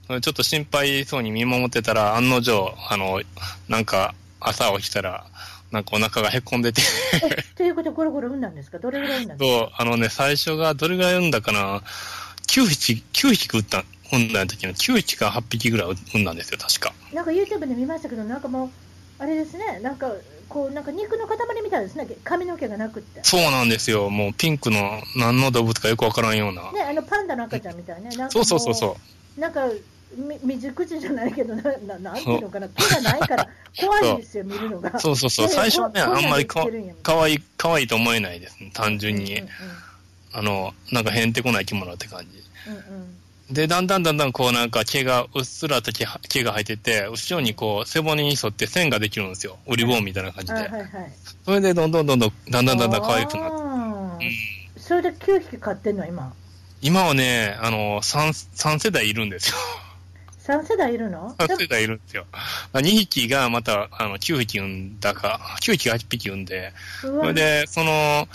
[0.07, 3.21] ちょっと心配そうに見守ってたら、案の定、あの、
[3.69, 5.25] なんか朝起きたら、
[5.71, 6.81] なんかお腹がへっこんでて、
[7.23, 8.79] え、ということはゴロゴロ産んだんですか？
[8.79, 11.81] どれぐらい産んだんですそう、あのね、最初がどれぐらい産んだかな、
[12.47, 16.89] 9匹、9匹産った、産んだ時の9匹か8匹ぐらい産んだんですよ、確か。
[16.89, 18.69] かなんか YouTube で見ましたけど、なんかもう、
[19.23, 20.11] あれですね、なんか、
[20.47, 23.21] こう、なんか肉の塊みたいですね、髪の毛がなくって。
[23.23, 24.09] そうなんですよ。
[24.09, 26.71] もうピンクの何の動物かよくわからんような。
[26.71, 28.09] ね、あのパンダの赤ちゃんみたいね。
[28.09, 28.97] なんかもそうそうそうそ
[29.37, 29.39] う。
[29.41, 29.65] なんか、
[30.15, 33.47] み未熟じゃないけどな な、なんていうのかな、手がないから、
[33.79, 34.99] 怖いんですよ、見るのが。
[34.99, 35.47] そうそうそう。
[35.47, 36.65] ね最初はね、こあんまりか
[37.03, 38.71] かわいい、かわいいと思えないですね。
[38.73, 39.39] 単純に。
[39.39, 39.49] うん
[40.37, 42.43] あの、なんかへんてこな生き物って感じ。
[42.67, 43.17] うんうんうん
[43.51, 49.59] で、だんだんだんだんこうなんか毛が、うっすらと毛毛が生えてて、後ろにこう背骨に沿って線ができるんですよ。
[49.67, 50.57] ウリボーンみたいな感じで。
[50.57, 50.89] あはいはい。
[51.45, 54.25] それでどんどんどんどん、だんだんだんだん可愛くなって。
[54.25, 56.33] うんそれで9匹飼ってんの、今？
[56.81, 59.55] 今はね、あの、3、三世代いるんですよ。
[60.45, 62.25] 3世代いるの？3世代いるんですよ。
[62.73, 68.27] 2匹がまた、あの、9匹産んだか、9匹8匹産んで、それで、その、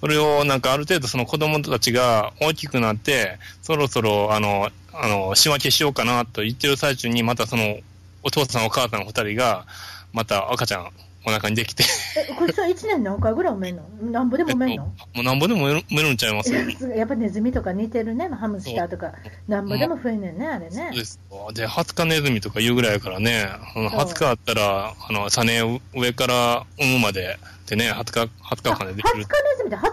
[0.00, 7.78] それをなんかある程度その子供たちが大きくなって、そろそろあの、あの、仕分けしようかなと言ってる最中に、またその、
[8.22, 9.64] お父さんお母さん二人が、
[10.12, 10.90] また赤ちゃん
[11.26, 11.84] お腹にできて、
[12.28, 13.82] え、これさ、1年何回ぐらい産めんの？
[14.10, 14.84] なんぼでも産めんの？
[14.84, 16.50] もうなんぼでも産めるんちゃいます。
[16.52, 19.12] いややっぱネズミとか似てるね、ハムスターとか、
[19.48, 20.70] なんぼでも増えんねんね、あれね。
[20.70, 20.98] そう。
[20.98, 21.52] ですよ。
[21.52, 24.00] で、20日ネズミとか言うぐらいやからね、あのそう。
[24.00, 28.28] 20日あったら、あの、種を上から産むまで、でね、20日、20
[28.70, 29.26] あ日間ででき20日ネる。
[29.56, 29.92] ズミって？20日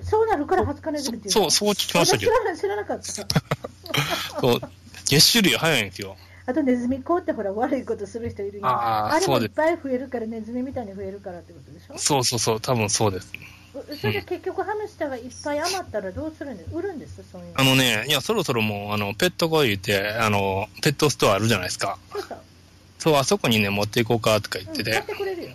[0.00, 1.40] でそうなるから20日ネズミっていうの？
[1.42, 2.32] そう、そう聞きましたけど。
[2.32, 3.04] 私知、らない知らなかった。
[4.40, 4.60] そう、
[5.04, 6.16] 月種類早いんですよ。
[6.50, 8.66] あとネズミ講ってほら悪いことする人いるよ。
[8.66, 11.98] あーあれもそうですいっぱい増えるからネズミみたいに増えるからってことでしょ？
[11.98, 13.32] そうそうそう、多分そうです。
[14.00, 17.60] それで結局ハムスターがいっぱい余ったらどうするんです売るんですそういうの。
[17.60, 21.96] あのね、いや、そろそろもう、あの、ペットコイ言って、あの、ペットストアあるじゃないですか。
[22.98, 25.50] そうあそこにね、持っていこうかとか言ってうん、買てっ、てくれるよ。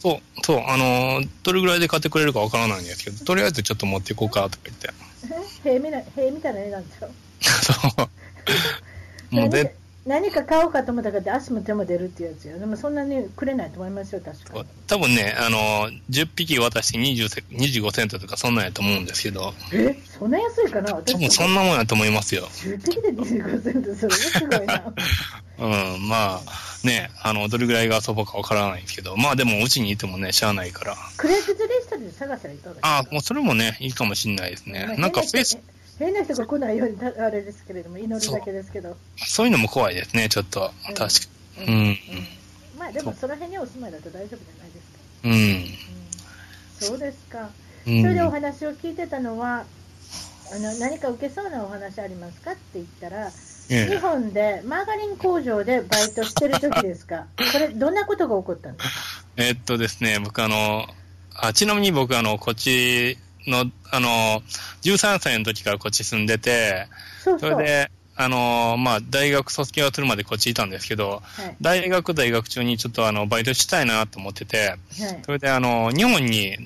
[0.00, 4.90] そう、そう、あの、どれぐらいで買ってくれるかわからないんですけど、とりあえずちょっと持っていこうかとか言って。
[5.62, 7.08] 塀みたい塀みたいな絵なんでしょ？
[7.42, 8.08] そう。
[9.36, 12.58] もうで、何か買おうかと思ったから足も手も出るっていうやつよ。
[12.58, 14.64] でもそんなにくれないと思いますよ、確かに。
[14.88, 22.48] 多分ね、あの、10匹渡して20セ25セントとかそんなんやと思うんですけど、え、そんな安いかな多私分そんなもんやと思いますよ。
[22.50, 24.92] 10匹で25セント、それはすごいな。
[25.94, 30.96] うん、まあ、ね、あの、どれぐらいが遊ぼうかわからないですけど、まあでも、うちにいてもね、しゃあないから。
[31.16, 34.86] クレイズリストで探したらいかがですかああ、もうそれもね、いいかもしんないですね。
[34.88, 35.58] まあなんか、フェイス、
[36.04, 38.96] 変な人が来ないようにたあれですけれども、祈るだけですけど。
[39.16, 40.72] そういうのも怖いですね、ちょっと。
[40.88, 41.10] うん確か
[41.58, 41.98] うんうん
[42.78, 44.98] まあでもその辺にお住まいだと大丈夫じゃないですか。
[45.24, 45.32] うん。
[45.32, 47.50] うん、そうですか。
[47.86, 48.02] うん。
[48.02, 49.64] それでお話を聞いてたのは、
[50.52, 53.30] あの何か受けそうなお話ありますかって言ったら、
[53.70, 60.86] ええ日本でマーガリン工場でバイトしてる時ですか、これ、どんなことが起こったんですかえっとですね、僕あの、
[61.34, 64.42] あちなみに僕あの、こっちの、あの、
[64.82, 66.86] 13歳の時からこっち住んでて、
[67.22, 67.48] そうそ。
[67.48, 71.56] そうれで、あの、まあ、大学卒業するまでこっちいたんですけど、はい。
[71.60, 74.78] 大学在学中にちょっとあの、バイトしたいなと思ってて、はい。
[75.24, 76.56] それであの、日本に、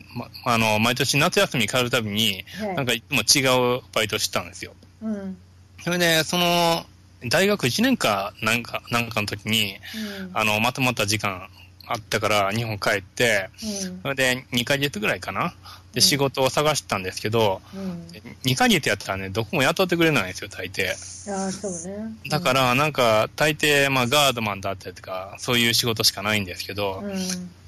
[0.45, 2.77] ま、あの、毎年夏休み帰るたびに、はい。
[2.77, 4.73] なんかいつも違うバイトしてたんですよ。
[5.03, 5.37] うん。
[5.83, 6.85] それで、その、
[7.29, 9.77] 大学1年かなんか、なんかの時に、
[10.21, 10.31] うん。
[10.35, 11.49] あの、まとまった時間
[11.87, 15.55] あったから日本帰って、うんそれで2ヶ月ぐらいかな。
[15.93, 18.07] で、仕事を探したんですけど、うん
[18.45, 20.91] 2ヶ月やったらね、どこも雇ってくれないんですよ、大抵。
[21.33, 22.13] ああ、そうね。
[22.29, 27.15] だから、なんか、大抵、まあ、ガードマンだったりとか、そういう仕事しかないんですけど、うん。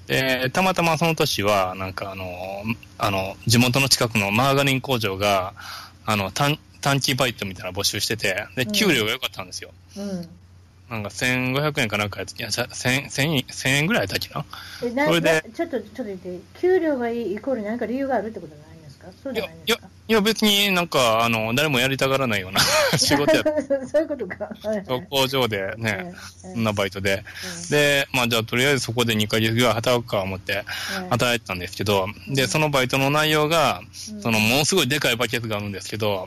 [0.06, 2.62] で、たまたまその年は、なんかあの、
[2.98, 5.54] あの、地元の近くのマーガリン工場が、
[6.06, 9.70] あの、短短期バイトみたいなの募集してて、で、うん給料が良かったんですよ。
[9.96, 10.28] うん。
[10.90, 14.44] なんか1500円かなんかやつ、いや、1000 1000円、1000円ぐらいやったっけな？
[14.82, 19.08] え、なそれでなちょっと、ちょっと言って、給料がいいイコール何か理由があるってことないんですか？
[19.22, 19.88] そういやじゃないん、ですか？
[20.08, 22.60] いや、別になんか、あの、誰もやりたがらないような
[22.96, 23.42] 仕事や。
[23.86, 24.48] そういうことか。
[25.10, 26.12] 工場でね、
[26.44, 27.22] うんそんなバイトで。
[27.70, 30.64] で、まあじゃあとりあえずそこで2ヶ月ぐらい働くか思って
[31.02, 32.34] うん働いてたんですけど、うん。
[32.34, 34.22] で、そのバイトの内容が、うん。
[34.22, 36.26] そのものすごいでかいバケツがあるんですけど、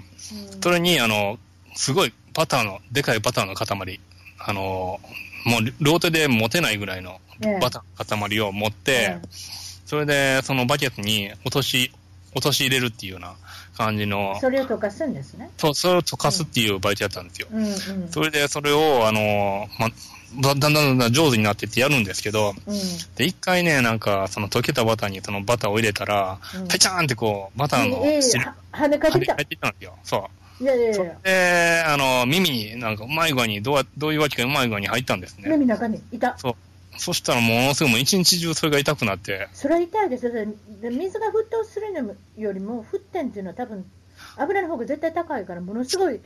[0.54, 0.62] うん。
[0.62, 1.40] それにあの、
[1.74, 4.00] すごいバターの、でかいバターの塊、
[4.46, 5.00] あの、
[5.46, 9.18] もう両手で持てないぐらいのええバターの塊を持って、
[9.86, 11.92] それでそのバケツに落とし、
[12.34, 13.36] 落とし入れるっていうような
[13.76, 15.50] 感じうのん、それを溶かすんですね。
[15.58, 17.48] そう、それを溶かすっていうバイトやったんですよ。
[17.52, 17.76] うんうん。
[18.12, 19.90] それでそれを、あの、ま、
[20.42, 22.76] だんだんだんだん上手になってってやるんですけど、うん。
[23.16, 29.10] で、一回ね、なんか、その溶けたバターにそのバターを入れたら、うんペチャーンってこう、バターのええ汁は跳ね返。
[29.12, 29.14] っ
[29.46, 29.98] てきたんですよ。
[30.04, 30.41] そう。
[30.62, 31.18] いやいやいや。
[31.24, 35.50] で、あの、耳になんかうまい具合に、どうや、どういうわけかうまい具合に入ったんですね。
[35.50, 36.38] 耳の中にいた。
[36.98, 40.32] そしたらものすごい一日中それが痛くなって、それは痛いですよ。
[40.34, 43.86] で水が沸騰するのよりも、沸点っていうのは多分、
[44.38, 46.20] 油の方が絶対高いから、ものすごい、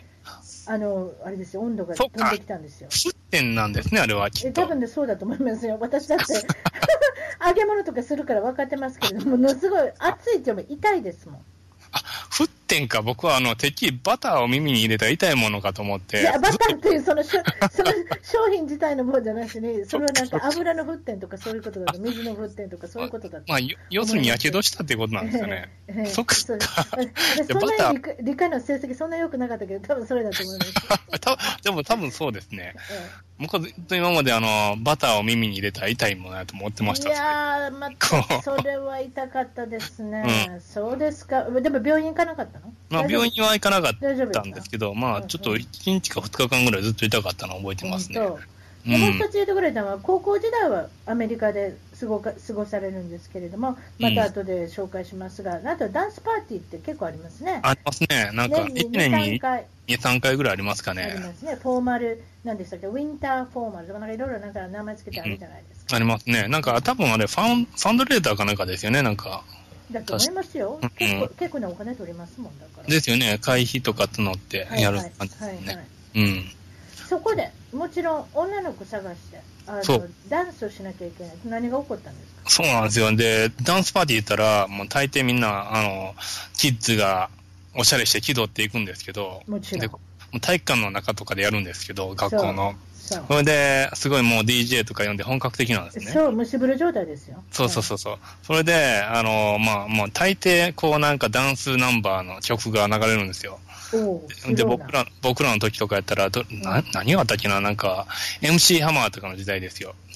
[0.67, 2.89] あの、あれですよ、温度が飛んできたんですよ。
[2.89, 4.67] 沸点なんですね、あれはきっとえ多。
[4.67, 5.77] 分でそうだと思いますよ。
[5.81, 6.25] 私だって、
[7.45, 11.41] 揚げ物とかするから分かってますけれども、ものすごい熱いっても痛いですもん。
[12.65, 13.01] 点か。
[13.01, 16.21] 僕はあの、てっきりバターを耳に入れたら痛いものかと思って。
[16.21, 17.43] いや、バターっていうその その
[18.21, 23.45] 商品自体の方じゃなしに、それはなんか油の沸点とかそういうことだと、 水の沸点とかそういうことだと。
[23.47, 25.69] まあ、よ要するに火傷したってことなんですよね。
[25.87, 31.19] ええそっか そんなに理科の成績そんな良くなかったけど、多分それだと思います。
[31.19, 32.73] たでも多分そうですね。
[33.34, 37.09] え僕はずっと今まであの、バターを耳に入れたら痛いものだと思ってました。
[37.09, 40.61] やー、またそれは痛かったですね。
[40.61, 41.43] そうですか。
[41.43, 42.73] でも病院行かなかったの？
[42.89, 48.21] まあ、病院は行かなかっ大丈夫たんですけど、まあ、ちょっと1日か2日間ぐらいずっと痛かったのを覚えてますね。
[48.21, 48.54] うで
[48.85, 49.29] もう一ん。
[49.29, 57.61] つ言ってくれたのは、高校時代はアメリカで過ごか過ごされるんですけれども、また後で紹介しますが、あとダンスパーティーって結構ありますね。
[57.63, 58.31] ありますね。
[58.33, 61.19] なんか、1年2、3に回2、3回ぐらいありますかありね。
[61.23, 61.55] ますね。
[61.55, 65.95] フォーマル、なんでしたっけ、ウィンターフォーマルとか、なんかいろいろなんか名前つけてあるじゃないですか。
[65.95, 66.47] ありますね。
[66.47, 69.43] なんか、多分あれ、ファン、ファンドレーターかなんかですよね、なんか。
[69.91, 70.89] だと思いますようん。
[70.91, 72.87] 結構、結構なお金取りますもんだから。
[72.89, 73.39] ですよね。
[73.41, 76.19] 会費とかのってやるはいはい感じですはいはねい。
[76.19, 76.45] うん。
[77.07, 79.41] そこでもちろん女の子探して
[80.29, 82.49] ダンスをしなきゃいけない何が起こったんですか？
[82.49, 83.15] そうなんですよ。
[83.15, 86.13] で、ダンスパーティー行ったら、もう大抵みんな、あの、
[86.57, 87.29] キッズが
[87.75, 89.99] おしゃれして気取っていくんですけど、もちろんでも
[90.35, 92.75] う体育館の中とかでやるんですけど、学校の。
[93.05, 96.11] それで、すごいもう DJ とか呼んで本格的なんですね。
[96.11, 98.17] そう蒸し風呂状態ですよそうそうそうそう。
[98.41, 103.59] それで、あの、まあ、もう大抵、こうなんかダンスナンバーの曲が流れるんですよ。
[104.53, 108.07] で、僕ら、僕らの時とかやったら、どな何があったっけななんか、
[108.41, 109.95] MC ハマーとかの時代ですよ。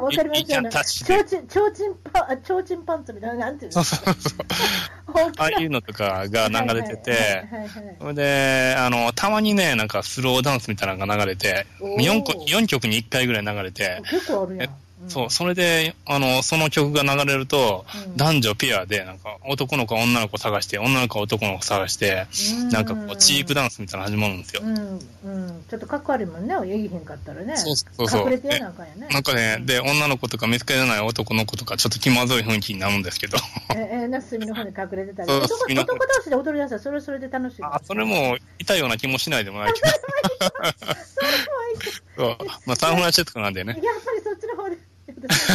[0.00, 0.70] わかりますよね。
[0.70, 5.32] ちでょうちんちょうちんパンあちょうちんパンツみたいななんていうのそうそうそう。
[5.36, 12.02] ああいうのとかが流れてて、はいはいはいはいそれで、あの、たまにね、なんかスローダンスみたいなのが流れて、おー。
[12.02, 14.70] 4, 個4曲に1回ぐらい流れて、結構あるやん、
[15.06, 15.10] ん。
[15.10, 18.16] そう、それで、あの、その曲が流れると、うん。
[18.16, 22.26] 男女ペアで、なんか、男の子は女の子探して、女の子は男の子探して、
[22.62, 22.68] うん。
[22.70, 24.62] なんかこう、チークダンスみたいなの始まるんですよ。
[24.64, 25.64] うんうん。
[25.68, 27.56] ちょっとかっこ悪いもんね言いへんかったらね。
[27.56, 29.08] そうそうそう隠れてやなあかんやね。
[29.10, 33.38] なんかね、で、女の子とか見つけられない男の子とか、ちょっと気まずい雰囲気になるんですけど、
[33.74, 35.28] ええな隅の方に隠れてたり。
[35.28, 39.86] そう男男同士で踊り出したらそれはそれで楽しいあ、それも、いたような気もしないでもないけど、
[42.16, 42.36] そう。
[42.66, 43.74] まあ、サンフランシスコなんでね。
[43.82, 44.13] やっぱり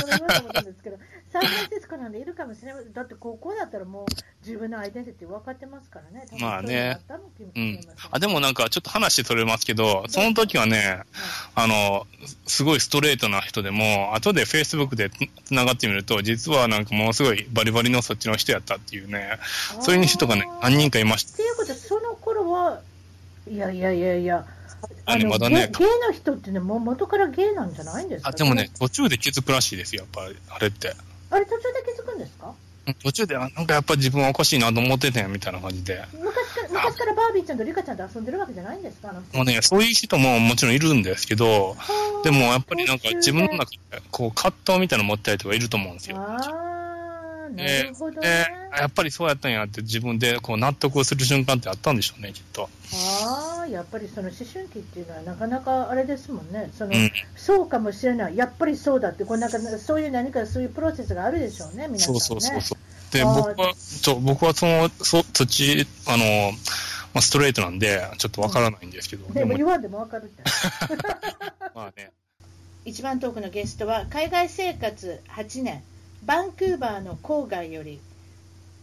[0.02, 0.98] そと思ったんですけど、
[1.32, 2.86] サンフランシスコなんでいるかもしれない。
[2.94, 4.06] だって高校だったらもう
[4.46, 6.26] 自分のアイデンティティ分かってますからね。
[6.40, 7.80] まあねそうん。
[8.12, 11.02] あ、でもなんか、ちょっと話それますけど、その時はね、
[11.56, 12.08] あの、
[12.48, 15.10] すごいストレートな人でも、後で Facebook で
[15.46, 19.40] つながってみると、実はなんかものすごいバリバリのそっちの人やったっていうね、
[19.82, 21.34] そういう人がね、何人かいました。
[21.34, 22.82] っていうことは、その頃は、
[23.50, 24.46] いやいやいやいや、
[25.06, 25.70] あねまだね。
[25.72, 28.30] ゲゲイの人ってね、もう元からゲイなんじゃないんですか？
[28.30, 30.94] あ、でもね、途中で気づくらしいですよ、やっぱり、あれって。
[31.32, 32.54] あれ途中で気づくんですか？
[33.04, 36.04] 途中で、なんかやっぱり自分はおかしいなと思っててんみたいな感じで。
[36.14, 39.14] 昔から、昔からバービーちゃんとリカちゃんと遊んでるわけじゃないんですか？
[39.34, 41.76] もうね、そういう人ももちろんいるんですけど、
[42.24, 43.78] でもやっぱりなんか自分の中で、
[44.10, 46.18] こう、葛藤みたいなの持ってる人がいると思うんですよ。
[46.18, 46.40] ああ、
[47.56, 48.48] なでるほどでね。
[48.78, 52.70] やっぱりそうやったんやって自分でこう納得をする瞬間ってあったんでしょうね、きっと。
[52.94, 56.72] ああ、やっぱりその思春期っていうのはなかなかあれですもんね。
[56.78, 58.38] その、うんそうかもしれない。
[58.38, 62.20] やっぱりそうだって、こうなんかそういう何かそういうプロセスがあるでしょうね、皆さんね。
[62.20, 63.14] そうそうそうそう。
[63.14, 66.52] で、僕は、ちょ僕はその、そ、土地、あの、
[67.14, 70.44] まあ、ストレートなんで、ちょっとわからないんですけど、ででも、も言わんでもわかるって。
[71.74, 72.12] まあね、
[72.86, 75.84] 一番トークのゲストは海外生活8年
[76.26, 78.00] バンクーバーの郊外より、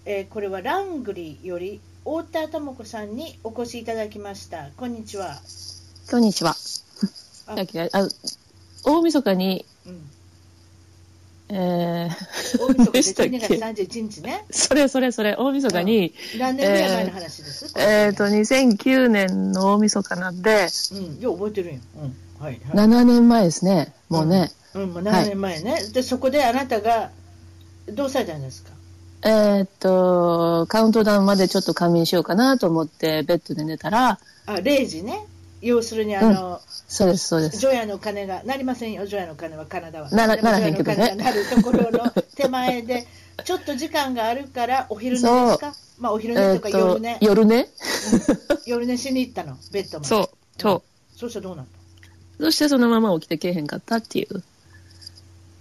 [0.05, 4.68] えーこれはラングリーより太田智子さんにお越しいただきました。
[4.77, 5.40] こんにちは、
[6.11, 6.57] こんにちは。
[7.46, 7.55] あ。
[8.85, 12.09] 大晦日に、うん、え
[12.59, 14.44] 大晦日で12月31日ね。
[14.49, 22.16] ー、それそれそれ、大晦日に、何年ぐらい前の話です、えっ、と、2009年の大晦日なんで、うん、よう覚えてるんよ、うん。
[22.44, 22.61] はい。
[22.72, 22.87] はい。
[22.88, 24.53] 7年前ですね、もうね。
[24.75, 27.11] うん、もう7年前ね、でそこであなたが
[27.88, 28.70] どうされたんですか？
[29.29, 35.27] えっ、と、カウントダウンまでちょっと仮眠しようかなと思って、ベッドで寝たら、あ0時ね。
[35.62, 37.59] 要するにあの、そうです、そうです。
[37.59, 40.11] 除夜の鐘がなりませんよ、除夜の鐘はカナダは。
[40.11, 40.96] ならならへんけどね。
[40.96, 43.07] 除夜の鐘が鳴るところの 手前で、
[43.44, 47.68] ちょっと時間があるから、お昼寝ですか、まあ、お昼寝とかえっ、と夜寝、、夜寝？
[48.66, 50.09] 夜寝しに行ったの、ベッドまで。
[50.09, 50.29] そう、
[50.61, 50.83] そう。
[51.18, 51.66] そうしたらどうなっ
[52.38, 54.40] そしてそのまま起きてけえへんかったっていう。
[54.40, 54.46] た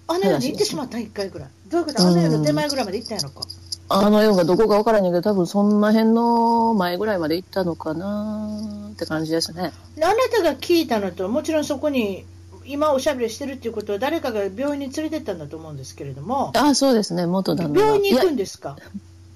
[0.08, 1.50] あの世に行ってしまった、一回ぐらい。
[1.68, 2.02] どういうこと？
[2.02, 3.48] あの世の手前ぐらいまで行ったんやろか。
[3.88, 8.60] あの世がどこかわからんけど、多分そんな辺の前ぐらいまで行ったのかな
[8.94, 9.74] って感じですね。
[9.96, 12.26] であなたが聞いたのと、もちろんそこに、
[12.66, 18.76] 今おしゃべりしてるっていうことは、誰かが病院に連れてったんだと思うんですけれども、あそうですね、元旦那が病院に行くんですか？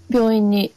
[0.10, 0.74] 病院に、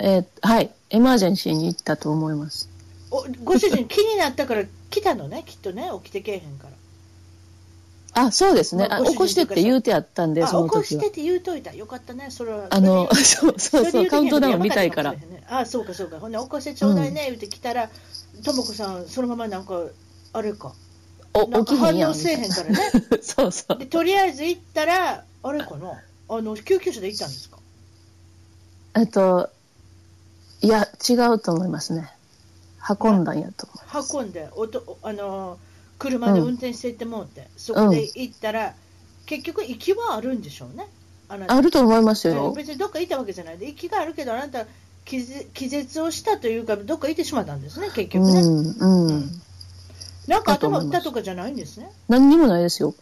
[0.00, 2.68] えーはい、エマージェンシーに行ったと思います。
[3.12, 6.72] おご主人、気になったから来たのね、きっとね、起きてけえへんから。
[8.14, 8.84] あ、そうですね。
[8.90, 11.10] あまあ起こしてって言うてあったんで、あ、その時は起こしてっ。
[11.10, 11.72] て言うといた。
[11.74, 12.66] よかったね、それは。
[12.70, 15.14] あの、そ うそうそう、カウントダウン見たいやから
[15.48, 16.20] あ、そうかそうか。
[16.20, 17.88] ほんで、起こしてちょうだいね、言うて来たら、
[18.44, 19.80] ともこさん、そのままなんか、
[20.34, 20.74] あれか。
[21.34, 22.10] お、起きへんやん。
[22.10, 22.78] 応せえへんからね。
[23.22, 23.78] そうそう。
[23.78, 25.92] で、とりあえず行ったら、あれかな。
[26.28, 27.58] あの、救急車で行ったんですか？
[28.94, 29.48] えっと、
[30.60, 32.10] いや、違うと思いますね。
[33.00, 34.22] 運んだんやと思う。
[34.24, 35.58] 運んで、おとあの、
[36.02, 38.74] 車で運転して行ってもうて、そこで行ったら、
[39.26, 40.86] 結局、行きはあるんでしょうね。
[41.28, 42.52] あなたあると思いますうんよ。
[42.52, 44.66] 別にどっかいたわけじゃないで、息があるけど、あなた
[45.04, 48.40] 気絶、気絶をしたというか、どっかいてしまったんですね、結局ね。
[48.40, 49.30] うん、うん。
[50.26, 51.90] なんか頭打ったとかじゃないんですね。
[52.08, 52.94] 何にもないですよ。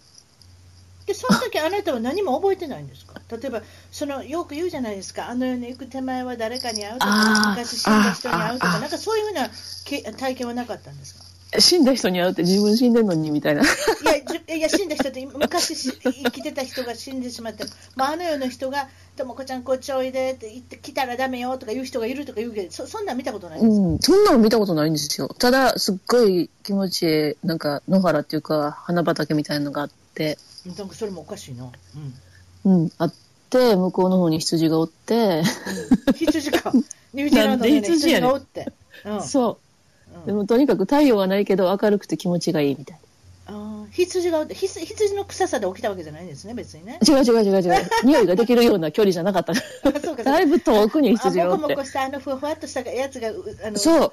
[1.06, 3.20] で、その時あなたは何も覚えてないんですか？
[3.36, 9.50] 例えば、そのよく言うじゃないですか、あの世に行く手前は誰かに会うとか、昔死んだ人に会うとか、なんかそういうふうな
[9.84, 11.19] け体験はなかったんですか？
[11.58, 13.62] 死んだ人に会うって自分死んでんのにみたいな。
[13.62, 17.64] いや、じいや死んだ人って昔し生きてた人が死んでしまって、
[17.96, 25.28] まあ、あの世の人が、ともこちゃん、こっちおいでって言って来たらダメよとか言う人がいるとか言うけど、そそんなん見たことないんですか、うん、そんなの見たことないんですよ。
[25.28, 31.70] ただ、すっごい気持ちいい、なんか野原っていうか、花畑みたいなのがあって、なんかそれもおかしいな。
[32.64, 33.14] うんうん、あっ
[33.48, 35.42] て、向こうの方に羊がおって、
[36.06, 36.72] うん羊か。
[37.12, 38.72] ニュージーランドの、ね、羊がおって。
[39.04, 39.69] うんそう。
[40.26, 42.98] でうんもとにかく太陽はないけど明るくて気持ちがいいみたい
[43.46, 47.00] あー羊が羊羊の臭さで起きたわけじゃないんですね、別にね。
[47.02, 47.18] な。
[47.18, 47.90] 違う違う違う違う。
[48.04, 49.52] 匂いができるような距離じゃなかった。
[50.22, 51.84] だいぶ遠くにあ羊がおってもこもこ。
[51.84, 54.12] したあのふわふわっとしたやつがうあのそう。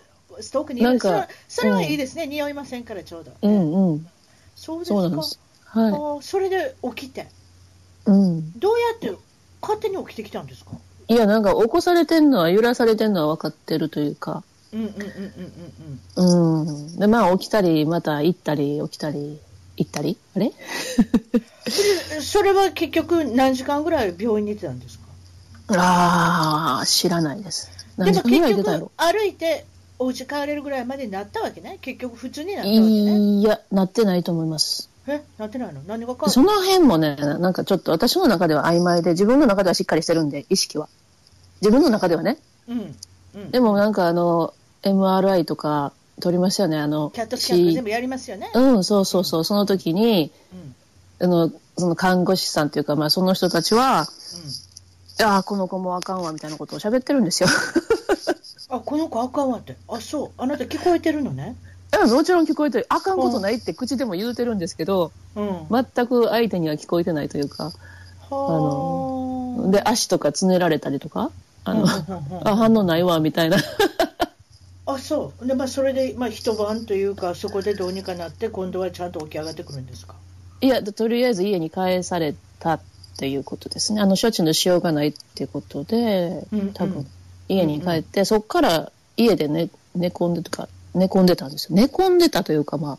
[0.52, 3.32] 遠くにいるなんかそれそれはいいですね、匂いませんからちょうど。
[3.42, 4.08] うんうん。
[4.56, 4.96] そうですか。
[5.02, 5.40] そうなんです。
[5.74, 7.26] あはーそれで起きて、い。
[8.08, 8.52] うん。
[8.60, 9.16] どうやって
[9.62, 10.72] 勝手に起きてきたんですか？
[11.10, 14.44] いや、なんか起こされてんのは、揺らされてんのは分かってるというか。
[14.74, 17.00] うんうんうんうんうん。
[17.00, 19.40] で、まあ起きたり、また行ったり、起きたり、
[19.78, 20.18] 行ったり？
[20.36, 20.52] あれ？
[21.70, 25.06] それそれは結局何時間ぐらい病院に行ってたんですか？
[25.78, 27.70] ああ、知らないです。
[27.98, 29.66] でも結局歩いて
[30.00, 34.90] お家帰れるぐらいまでになったわけね結局普通になったわけねいや、なってないと思います。
[35.08, 35.22] え？
[35.38, 35.82] なってないの？
[35.88, 40.90] 何がその辺もね、なんかちょっと私の中では曖昧で、自分の中ではしっかりしてるんで、意識は。
[41.62, 42.38] 自分の中ではね。
[42.68, 42.96] うん
[43.38, 43.52] うん。
[43.52, 50.60] でもなんかあの、MRI とか撮りますよね、あの、キャットスキャン全部やりますよね、うん、そうそうそう、その時に、うん。
[50.60, 50.76] うん
[51.20, 54.08] あの、その看護師さんっていうか、まあその人たちは、
[55.24, 57.50] ああ、この子もあかんわ、みたいなことを喋ってるんですよ。
[58.70, 59.78] あこの子あかんわって。
[59.88, 60.32] あそう。
[60.38, 61.56] あなた聞こえてるのね。
[62.00, 62.86] うんもちろん聞こえてる。
[62.90, 65.68] あかんことないって口でも言うてるんですけど、うん。
[65.72, 67.72] 全く相手には聞こえてないというか、
[68.30, 69.72] はうん。
[69.72, 71.32] で、足とかつねられたりとか、
[71.70, 71.86] あの、
[72.44, 73.58] あ、反応ないわ、みたいな。
[74.90, 80.16] あそうで、まあ、それで、まあ、一晩というか、そこでどうにかなって、今度はちゃんと起き上がってくるんですか？
[80.62, 82.82] いや、とりあえず家に帰されたっ
[83.18, 84.00] ていうことですね。
[84.02, 87.06] あの、処置のしようがないっていうことで、多分、
[87.50, 91.76] 家に帰って、そこから家で寝、寝込んでとか、寝込んでたんですよ。
[91.76, 92.98] 寝込んでたというか、まあ、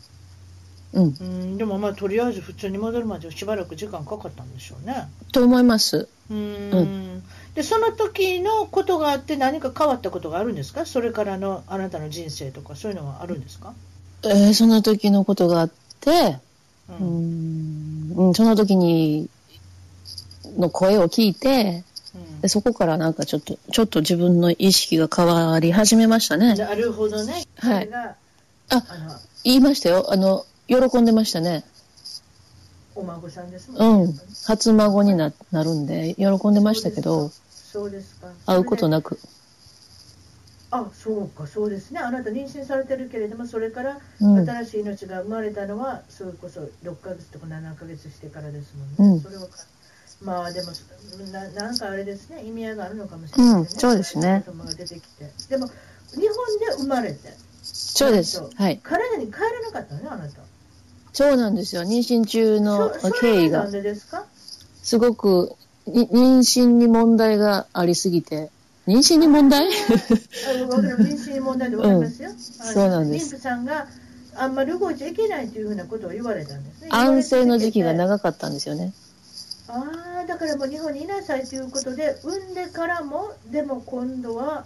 [0.93, 5.07] うん、うんでもまあとりあえず普通に戻るまでしばらく時間かかったんでしょうね。
[5.31, 6.07] と思います。
[6.31, 6.41] うんう
[6.81, 7.23] ん
[7.55, 10.85] でその時のことがあって何か変わったことがあるんですか？
[10.85, 13.73] それからのあなたの人生とかそういうのはあるんですか？
[14.23, 16.37] えー、その時のことがあって、
[16.89, 19.29] うん、うんその時に
[20.57, 21.83] の声を聞いて、
[22.41, 26.55] でそこからなんかちょっと、ちょっと自分の意識が変わり始めましたね。
[26.55, 27.45] なるほどね。
[27.57, 27.89] はい。
[27.93, 28.15] あ、
[28.69, 28.83] あ
[29.43, 30.11] 言いましたよ。
[30.11, 31.63] あの、喜んでましたね。
[32.95, 34.05] お孫さんですもんね。
[34.05, 34.19] うん。
[34.45, 38.27] 初孫にななるんで、喜んでましたけど、そうですか。
[38.45, 39.19] 会うことなく。
[40.71, 41.99] あ、そうか、そうですね。
[41.99, 49.15] あなた妊娠されてるけれども、それから新しい命が生まれたのは、それこそ6ヶ月とか7ヶ月してからですもんね。
[49.15, 49.47] うん、それは
[50.21, 50.67] まあでも
[51.31, 54.43] な、なんかあれですね、意味合いがあるのかもしれない、ね、うん、そうですね。
[54.45, 55.31] 子供が出てきて。
[55.49, 57.17] でも、日本で生まれて。
[57.63, 58.41] そうです。
[58.55, 58.79] はい。
[58.83, 60.41] 体に帰らなかったのね、あなた。
[61.13, 61.83] そうなんですよ。
[61.83, 63.67] 妊娠中の経緯が。
[64.81, 65.53] すごく、
[65.87, 68.49] 妊娠に問題がありすぎて。
[68.87, 69.67] 妊娠に問題？
[69.67, 69.71] 妊
[71.15, 72.29] 娠に問題でわかりますよ。
[72.29, 73.35] うん、そうなんです。
[73.35, 73.87] 妊婦さんが
[74.35, 76.89] あんまり動いちゃいけないというふうなことを言われたんですね。
[76.91, 78.93] 安静の時期が長かったんですよね。
[79.67, 79.83] あ
[80.23, 84.65] あ、だからもう日本にいなさいということで、産んでからも、でも今度は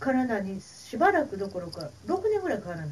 [0.00, 2.88] 体にしばらくどころか、6年ぐらいかからない。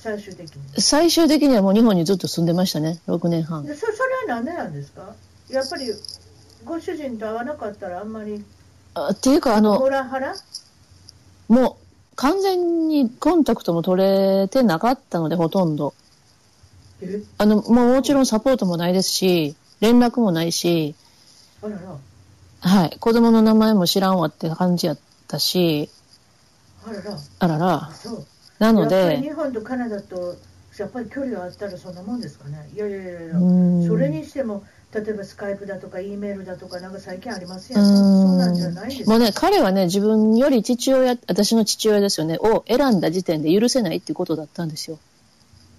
[0.00, 0.80] 最終的に。
[0.80, 3.66] 最終的にはもう日本にずっと住んでましたね、6年半。
[3.66, 5.14] そそれはなんでなんですか？
[5.50, 5.86] やっぱり、
[6.64, 8.44] ご主人と会わなかったらあんまり。
[8.94, 10.34] あっていうか、あの、モラハラ？
[11.48, 15.94] もう完全にコンタクトも取れてなかったので、ほとんど。
[17.38, 20.94] あの、もうもちろんサポートもないですし、連絡もないし、
[21.62, 21.96] あらら。
[22.60, 22.96] はい。
[22.98, 25.88] 子供の名前も知らんわって感じやったし、
[26.84, 27.18] あらら。
[27.38, 27.90] あらら。
[27.94, 28.26] そう。
[28.58, 29.20] なので。
[29.20, 30.36] 日本とカナダと、
[30.78, 32.68] やっぱり距離があったらそんなもんですかね。
[32.74, 33.34] いやいやいやいや。
[33.86, 37.84] それにしても、例えばスカイプだとか、E メールだとか、なんか最近ありますやん。
[37.84, 39.10] そうなんじゃないですか。
[39.10, 44.98] もうね、彼はね、自分より父親、私の父親ですよね、を選んだ時点で許せないっていうことだったんですよ。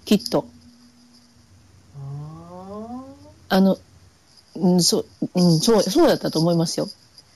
[0.06, 0.48] きっと。
[3.50, 3.78] あの、
[4.56, 6.88] うん、そう、うん、そう、そうだったと思いますよ。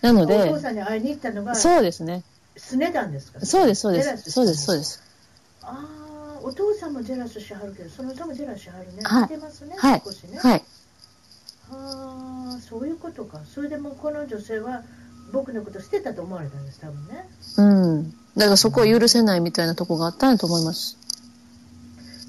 [0.01, 2.23] なので、お父さんに会いに行ったのが、そうですね。
[2.55, 4.31] すねたんですかそうです、そうです。
[4.31, 5.02] そうです、そうです。
[5.63, 9.03] ああ、お父さんもジェラスしはるけど、その人もジェラスしはるね。
[9.03, 9.21] はい。
[9.23, 10.37] 似てますね、はい、少しね。
[10.39, 10.63] はい。
[11.71, 13.41] ああ、そういうことか。
[13.45, 14.83] それでもこの女性は、
[15.31, 17.29] 僕のこと捨てたと思われたんです、多分ね。
[17.57, 17.61] う
[17.97, 18.11] ん。
[18.35, 20.97] だからそこを許せないみたいなとこがあったんだと思います。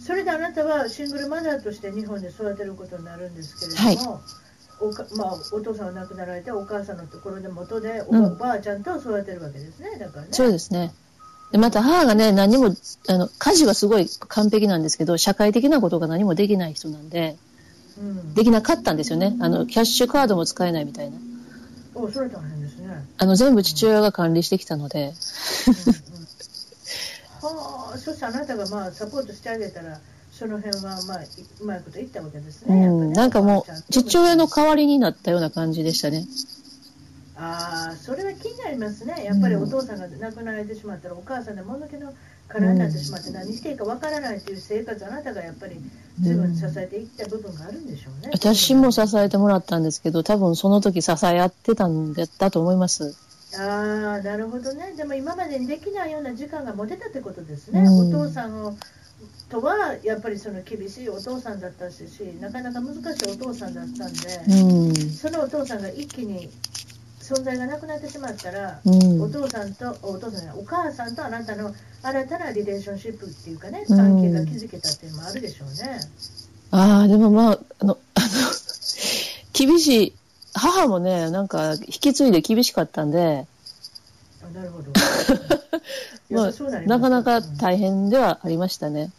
[0.04, 4.24] それであなたはシングルマザーとして日本で育てることになるんですけれども、はい
[4.80, 10.92] おかまあ、お父さんが亡くなられてお母さんのところで元でお,、おばあちゃんと育てるわけですねだからねそうですね
[11.54, 12.74] でまた母がね何も
[13.06, 17.36] あの家事はすごい完璧なんですけど社会的なことが何もできない人なんで、
[17.96, 19.36] うん、できなかったんですよね。
[19.38, 21.16] あのキャッシュカードも使えないみたいな。
[21.94, 23.06] おそれ大変ですね。
[23.18, 25.06] あの全部父親が管理してきたので、うんう
[27.52, 30.00] ん、 はあそしてあなたがまあサポートしてあげたら
[30.32, 31.20] その辺はまあ
[31.60, 32.84] うまいこと言ったわけですね。
[32.84, 36.26] うん、なんかもう父親の代わりになったような感じでしたね。
[37.36, 39.24] ああ、それは気になりますね。
[39.24, 42.12] やっぱりお父さんが亡くなられてしまったら、お母さんでものけの
[42.48, 45.76] 殻になってしまって、何していいかわからないという生活、あなたがやっぱり
[46.20, 48.30] 随分支えていった部分があるんでしょうね。
[48.32, 53.16] 私も支えてもらったんですけど、多分その時支え合ってたんだと思います。
[53.58, 54.92] ああ、なるほどね。
[54.96, 57.88] でも今までにできないような時間が持てたってことですね。
[57.88, 58.76] お父さんを
[59.48, 62.02] とはやっぱりその厳しいお父さんだったし
[62.40, 64.18] なかなか難しいお父さんだったんで、
[64.48, 66.50] うん、そのお父さんが一気に
[67.24, 76.00] 存在がなくなってしまったら、うん、お父さんとお父さんお母さんとあなたの新たなリレーションシップっていうかね関係が築けたっていうのもあるでしょうね。
[76.72, 78.26] うん、ああでもまああのあの
[79.54, 80.14] 厳しい
[80.52, 83.46] 母もねなんか引き継いで厳しかったんで。
[84.52, 84.92] なるほど。
[86.30, 89.10] まあ、なかなか大変ではありましたね。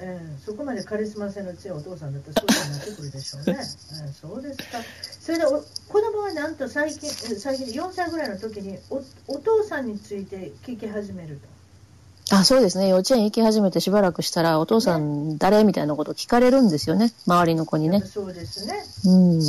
[0.00, 3.52] えー、そこまでカリスマ性の強いお父さんだったらそうになってくるでしょうね。
[3.52, 4.78] えー、そうですか。
[5.20, 11.54] それでお子供はなんと最近最近4歳ぐらいの時におお父さんについて聞き始めると。
[12.36, 19.42] あそうですね幼稚園行き始めてしばらくしたらお父さん誰みたいなこと聞かれるんですよね周りの子にねそうですねうん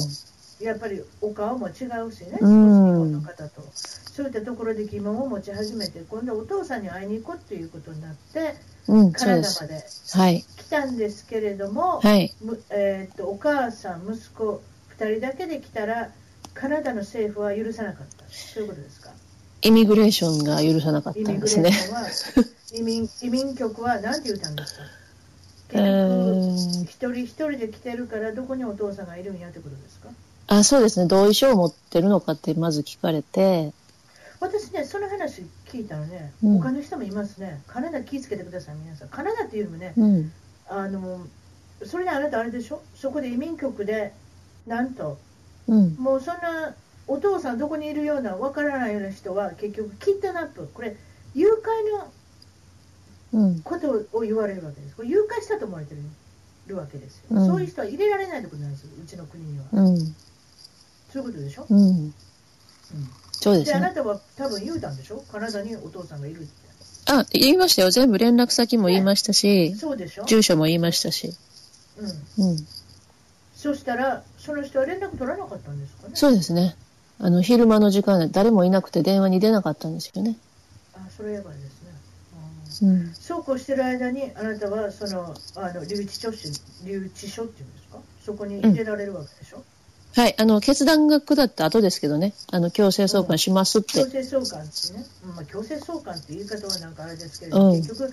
[0.61, 3.61] やっぱりお顔も違うしね、うん本の方と。
[3.73, 8.55] そういったところで疑問を持ち始めて、今度お父さんに会いに行こうっていうことになって、
[8.87, 9.61] うん、カそうです。
[9.61, 9.85] ナダまで
[10.23, 10.41] はい。
[10.57, 12.33] 来たんですけれども、はい。
[12.41, 14.61] むえーっとお母さん、息子
[14.97, 16.11] 2人だけで来たら、
[16.53, 19.09] カナダの政府は許さなかった、そういうことですか？
[19.61, 21.71] イミグレーションが許さなかったんですね。
[22.73, 24.81] 移民移民局は何て言ったんですか？
[25.71, 25.77] え
[26.85, 30.09] 結局、ー一人一人で来てるから、どこにお父さんがいるんやってことですか？
[30.47, 31.07] あ、そうですね。
[31.07, 33.71] 同意書を持ってるのかってまず聞かれて、
[34.39, 35.43] 私ね、その話
[35.75, 39.09] 聞いたらね、うん他の人もいますね、カナダ気をつけてください、皆さん。
[39.09, 40.31] カナダっていうのもね、うん。
[40.67, 41.19] あの
[41.83, 44.13] それであなたあれでしょ、そこで移民局で、
[44.65, 45.17] なんと、
[45.67, 45.95] うん。
[45.95, 46.73] もうそんな
[47.07, 50.95] お父さんどこにいるような、わからないような人は、結局、キッドナップ、これ、
[51.33, 53.61] 誘拐のうん。
[53.61, 54.95] ことを言われるわけです。
[54.95, 55.95] これ誘拐したと思われて
[56.67, 57.23] るわけですよ。
[57.31, 59.65] うんそういう人は入れられないってことなんですよ、うちの国には。
[59.73, 59.97] うん。
[59.97, 60.05] そ
[61.15, 62.13] ういうことでしょ、うん。
[63.45, 63.93] そうですで、あなね。
[63.93, 65.23] たは多分言うたんでしょ？
[65.31, 66.49] カナダにお父さんがいるって。
[67.11, 67.91] あ、言いましたよ。
[67.91, 70.25] 全部連絡先も言いましたし、そうでしょ？
[70.25, 71.31] 住所も言いましたし。
[72.39, 72.49] うん。
[72.49, 72.67] うん。
[73.55, 76.15] そしたら、その人は連絡取らなかったんですかね？
[76.15, 76.75] そうですね。
[77.19, 80.37] あの、昼間の時間で誰もいなくて電話に出なかったんですよね。
[80.95, 81.91] あ、それやばいですね。
[82.81, 83.13] うんうん。
[83.13, 86.51] そうこうしてる間に、あなたはその、あの留置所し、
[86.83, 87.99] 留置所っていうんですか？
[88.25, 89.63] そこに入れられるわけでしょ、
[90.15, 90.35] はい。
[90.37, 92.33] あの、決断が下った後ですけどね。
[92.49, 93.99] あの、強制送還しますって。
[93.99, 98.03] 強制送還ってね、うんまあ、強制送還って言い方はなんかあれですけれど、うん結局、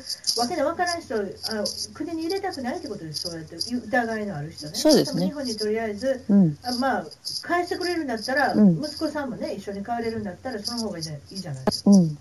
[0.40, 4.72] わけでわからない人あの、国に入れたくないってことです、そうやって疑いのある人ね。
[4.74, 6.59] そうですね日本にとりあえず、うん。
[6.64, 7.07] あまあ、
[7.42, 11.12] 返してくれるんだったら、うん息子さんもね、一緒に帰れるんだったら、その方がいいじゃ
[11.53, 11.90] ないですか。
[11.92, 12.18] うん。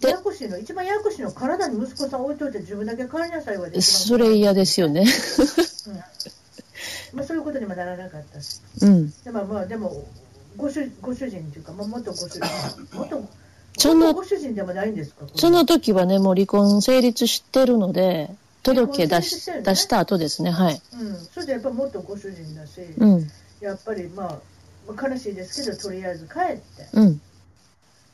[0.00, 5.06] でややこしいの、一番ややこしいの、体に息子さん置いといて、自分だけ帰りなさいそれ嫌ですよね。
[7.12, 8.60] うんまあ、そういうことにもならなかったし。
[8.80, 9.10] うん。
[9.22, 10.04] でも、まあ、でも
[10.56, 12.40] ご主ご主人というか、まあ、元ご主人、
[12.96, 13.28] 元
[13.78, 18.30] その元ご主人でもないんですか、その時はね、もう離婚成立してるので、
[18.62, 20.50] 届け出しね出した後ですね。
[20.50, 20.80] はい。
[21.00, 23.30] うん、それでやっぱ元ご主人だし、うん。
[23.60, 24.38] やっぱりまあ、
[24.86, 27.20] まあ悲しいですけど、とりあえず帰って、うん。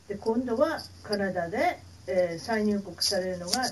[0.09, 3.65] で今度はカナダで、えー再入国されるのが、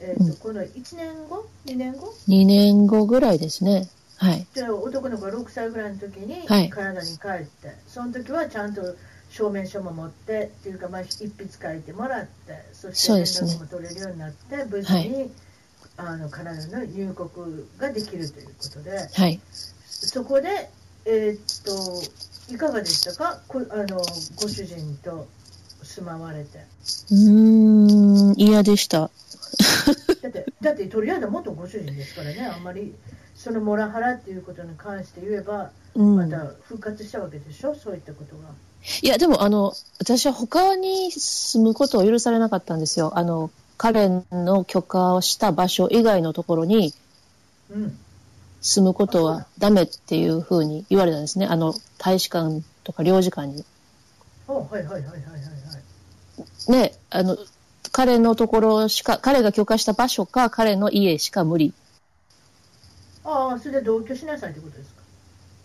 [0.00, 3.88] えーとうんこの1年後、2年後、2年後ぐらいですね。
[4.18, 4.46] はい。
[4.54, 8.82] じゃあ男の子が6歳ぐらいの時にはいカナダに帰って、その時はちゃんと
[9.30, 15.30] 証明書も持ってっていうか、まあ、一筆書いてもらって、そして連絡も取れるようになって、無事に、
[15.98, 19.40] あのカナダの入国ができるということで、はい。
[19.88, 20.70] そこで、
[21.04, 23.98] えーっと、いかがでしたか、こあの
[24.36, 25.26] ご主人と
[25.82, 26.58] 住まわれて。
[27.10, 29.10] うーん、嫌でした。
[30.22, 32.94] だって、だってとりあえず元ご主人ですからね、あんまり
[33.46, 36.16] そのモラハラっていうことに関して言えば、うん。
[36.16, 38.48] また復活したわけでしょ、そういったことが。
[39.02, 43.12] いや、でも、あの、私は他に住むことを許されなかったんですよ。
[43.14, 46.92] あの、彼の許可をした場所以外のところに
[47.70, 47.96] うん、
[48.60, 51.46] 住むことはダメっていうふうに言われたんですね。
[51.46, 53.64] あの、大使館とか領事館に。
[54.48, 55.28] おはいはいはいはいはいは
[56.68, 56.72] い。
[56.72, 57.38] ね、あの、
[57.92, 61.72] 彼のところしか、彼が許可した場所か、彼の家しか無理。
[63.26, 65.02] ああ、それで同居しなさいってことですか？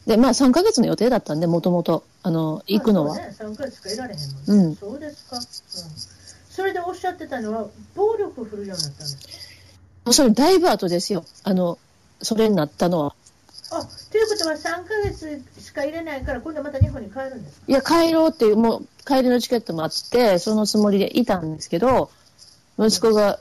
[0.08, 3.14] で、まあ3ヶ月の予定だったんで、もともと、あの、行くのは。
[3.14, 4.36] あそうね、3ヶ月しかいられへんもんね。
[4.48, 5.38] うんそうですか。
[5.38, 5.44] うん。
[6.50, 9.18] それでおっしゃってたのは、暴力振るようになったんです
[10.06, 10.14] か？
[10.14, 11.24] それだいぶ後ですよ。
[11.44, 11.78] あの、
[12.22, 13.16] それになったのは。
[13.74, 17.66] あ、ということは3ヶ月しか入れないから、今度また日本に帰るんですか？
[17.68, 22.10] いや、帰ろうっていう、もう帰りのチケットもあって、そのつもりでいたんですけど、
[22.80, 23.40] 息子が、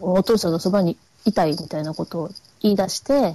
[0.00, 2.30] お父さんのそばにいたいみたいなことを
[2.62, 3.34] 言い出して、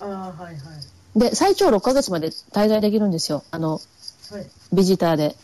[0.00, 1.18] ああ、はいはい。
[1.18, 3.42] で、最長6ヶ月まで滞在できるんですよ。
[3.50, 3.78] あの、は
[4.40, 4.46] い。
[4.72, 5.36] ビジターで。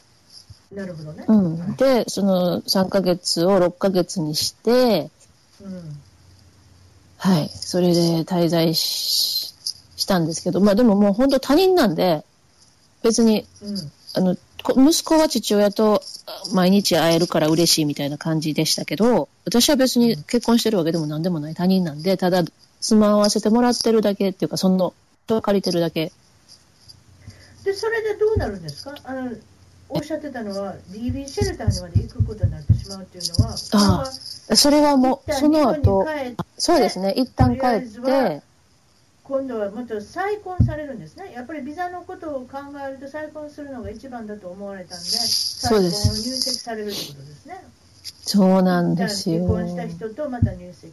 [0.72, 1.24] なるほどね。
[1.28, 1.76] うん。
[1.76, 5.10] で、その3ヶ月を6ヶ月にして、
[5.62, 6.00] うん。
[7.18, 7.48] はい。
[7.48, 9.42] それで滞在し
[9.96, 12.24] したんですけど、まあでももう本当他人なんで、
[13.02, 13.92] 別に、うん。
[14.14, 22.44] あの、こ息子は父親とあ毎日会えるから嬉しいみたいな感じでしたけど、私は別に結婚してるわけでも何でもない他人なんで、ただ
[22.82, 24.92] 住まわせてもらってるだけっていうか、その、
[25.26, 26.12] 借りてるだけ。
[27.64, 28.94] で、それでどうなるんですか？
[29.04, 29.30] あの、
[29.88, 34.02] おっしゃってたのは、DB シェルターにまで行くことになってしまうっていうのは、あ
[34.50, 36.06] あそれはもう、その後
[36.58, 38.42] そうですね、一旦帰って、
[39.22, 41.32] 今度はまた再婚されるんですね。
[41.32, 47.64] やっぱりビザのことを考えると再婚するのが一番だと思われたんで、再婚を入籍されるってことですね。
[48.24, 49.46] そうなんですよ。
[49.46, 50.92] 離婚した人とまた入籍。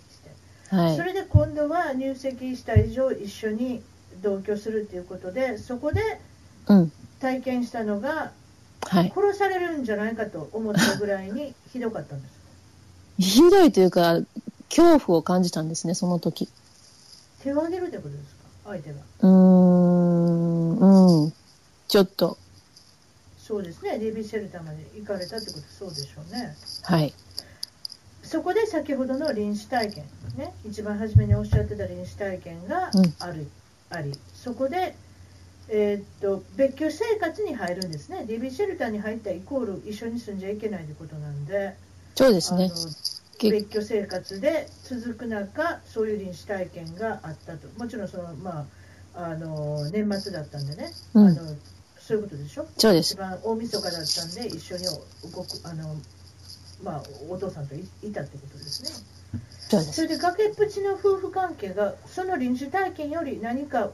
[0.70, 1.04] はいそ。
[1.04, 3.82] れで今度は入籍した以上一緒に
[4.22, 6.02] 同居するっていうことでそこで
[6.68, 6.92] うん。
[7.20, 8.32] 体験したのが
[8.82, 9.12] はい。
[9.14, 12.40] 殺されるんじゃないかと思ったぐらいに ひどかったんです
[13.20, 14.22] ひどいというか、
[14.70, 16.48] 恐怖を感じたんですね、その時。
[17.44, 18.70] 手を挙げるってことですか？
[18.70, 21.34] 相手がうーん、うん。
[21.90, 22.38] ちょっと、
[23.38, 27.14] そうですね DB シェルターまで行かれたってことそうでしょうねはい。
[28.30, 30.04] そこで先ほどの臨死体験
[30.38, 33.14] ね一番初めにおっしゃってた臨死体験がうん。
[33.20, 33.48] ある、
[33.90, 34.14] あり。
[34.36, 34.96] そこで
[35.68, 38.26] えーっと別居生活に入るんですね。
[38.28, 41.76] DB シェルターに入ったイコール一緒に住んじゃいけないってことなんで。
[42.16, 42.72] そうですね。
[43.42, 47.68] 別居生活で続く中そういう臨死体験があったと。
[47.80, 48.68] もちろんその、ま
[49.16, 51.28] あ、あの年末だったんでね、うん。
[51.28, 51.56] あの
[52.00, 52.66] そういうことでしょ？
[52.78, 53.14] そうです。
[53.14, 55.96] 一番大晦日だったんで一緒に動くあの、
[56.84, 58.90] まあ、お父さんといいたってことですね
[59.70, 59.82] そ。
[59.94, 63.90] それで崖っぷちの夫婦関係がその臨死体験より何か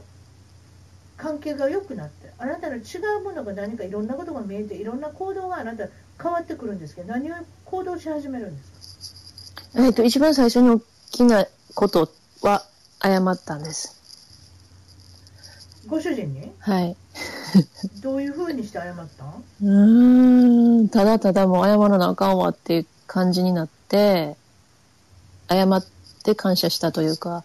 [1.16, 2.80] 関係が良くなってあなたの違
[3.20, 5.88] うものが何かいろんなことが見えていろんな行動があなた
[6.22, 7.34] 変わってくるんですけど何を
[7.64, 9.82] 行動し始めるんですか？
[9.82, 10.80] えっ、と、一番最初に大
[11.10, 12.08] きなこと
[12.42, 12.62] は
[13.02, 13.95] 謝ったんです。
[15.86, 16.52] ご主人に？
[16.58, 16.96] はい。
[18.02, 19.24] どういうふうにして謝った？
[19.24, 24.36] んうーん、ただただもう謝らなあかんわっていう感じになって、
[25.48, 25.84] 謝っ
[26.24, 27.44] て感謝したというか、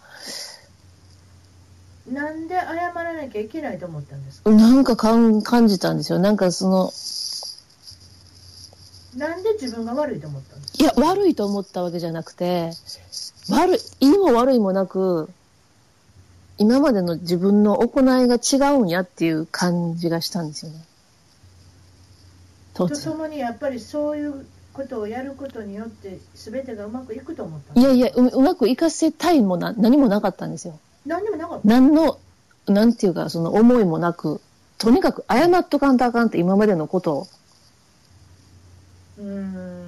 [2.10, 4.50] なんで謝らなきゃいけないと思ったんですか？
[4.50, 6.18] なんか感感じたんですよ。
[6.18, 6.92] なんかその、
[9.16, 10.84] なんで自分が悪いと思ったんですか？
[10.84, 12.72] いや、悪いと思ったわけじゃなくて、
[13.50, 15.30] 悪い、いいも悪いもなく、
[16.62, 20.78] 今までの自分の行いが違うんやっていう感じがしたんですよね。
[22.74, 30.78] ととともにやっぱりそういうことをやることによって全てがうまくいくと思ったいやいやう、うまくいかせたいもな何もなかったんですよ。
[31.04, 31.68] 何でもなかった？
[31.68, 32.18] 何の、
[32.68, 34.40] なんていうか、その思いもなく、
[34.78, 37.26] とにかく謝っとかんとあかんって今までのことを
[39.18, 39.82] うーん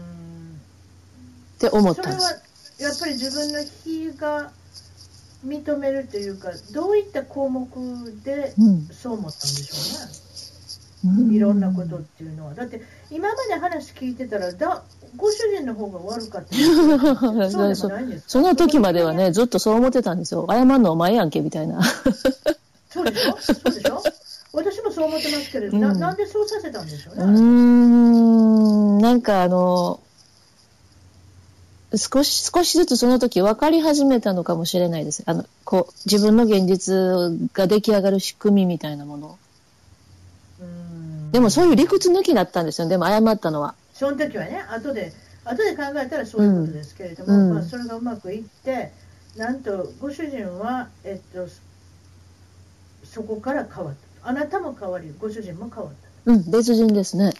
[1.57, 2.83] って思っそれはたんです。
[2.83, 4.51] やっぱり自分の非が
[5.47, 7.69] 認めるというかどういった項目
[8.25, 12.55] でうんそう思ったんでしょうね、うんいろんなことっていうのは。
[12.55, 12.81] だって
[13.11, 14.83] 今まで話聞いてたらだ
[15.17, 16.99] ご主人の方が悪かったそう
[17.69, 18.29] でもないんですか？
[18.29, 20.47] その時まではね、ずっとそう思ってたんですよ。
[20.49, 21.83] 謝んのお前やんけ、みたいな。
[22.89, 23.37] そうでしょ？
[23.39, 24.03] そうでしょ？
[24.55, 26.01] 私もそう思ってますけれど、なうん。
[26.01, 30.01] なんでそうさせたんでしょうね、ん、なんかあの、
[31.97, 35.23] 少し、少しずつその時分かり始めたのかもしれないです。
[35.27, 36.95] あの、こう、自分の現実
[37.53, 39.39] が出来上がる仕組みみたいなもの。
[40.61, 42.89] うんでもそういう理屈抜きだったんですよ。
[42.89, 43.75] でも謝ったのは。
[43.93, 45.13] その時はね後で
[45.45, 48.93] 後で考えたらそういうことですけれども、うんまあ、それがうまくいって
[49.37, 51.49] なんとご主人は、えっと、
[53.05, 57.35] そこから変わったあなたも変わりご主人も変わったうん、別人ですね。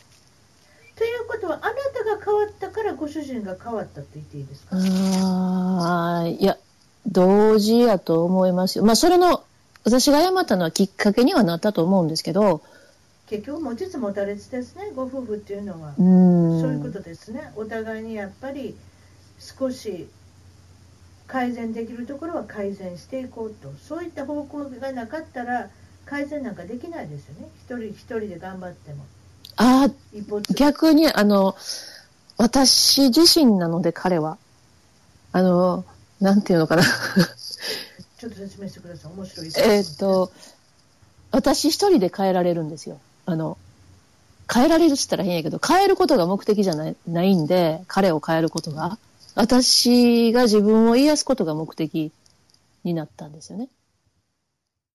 [0.97, 6.57] ということはあなたが変わったからご主人が変わったって言っていいですか、ああ、いや、
[7.07, 8.85] 同時やと思いますよ。
[8.85, 9.43] まあ、それの、
[9.83, 12.63] 私が謝ったのはきっかけにはなったと思うんですけど、
[13.27, 14.93] 結局持ちつ持たれつですね。
[14.95, 15.95] ご夫婦っていうのは。
[15.99, 16.61] う、ーん。
[16.61, 17.53] そういうことですね。
[17.57, 18.77] お互いにやっぱり
[19.39, 20.09] 少し
[21.27, 23.73] 改善できるところは改善していこうと。
[23.89, 25.71] そういった方向がなかったら
[26.05, 27.49] 改善なんかできないですよね。
[27.65, 29.05] 一人一人で頑張っても
[29.57, 29.89] あ
[30.55, 31.57] 逆に、あの、
[32.37, 34.39] 私自身なので彼は、
[35.33, 35.85] あの、
[36.21, 36.83] なんていうのかな。
[36.83, 40.33] ちょっと説明してください面白いですえーっと、
[41.31, 43.01] 私一人で変えられるんですよ。
[43.27, 43.59] あの、
[44.53, 48.99] 変えられるって言ったら変やけど、変えることが目的じゃないないんで、彼を変えることが。
[49.35, 52.13] 私が自分を癒すことが目的
[52.85, 53.69] になったんですよね。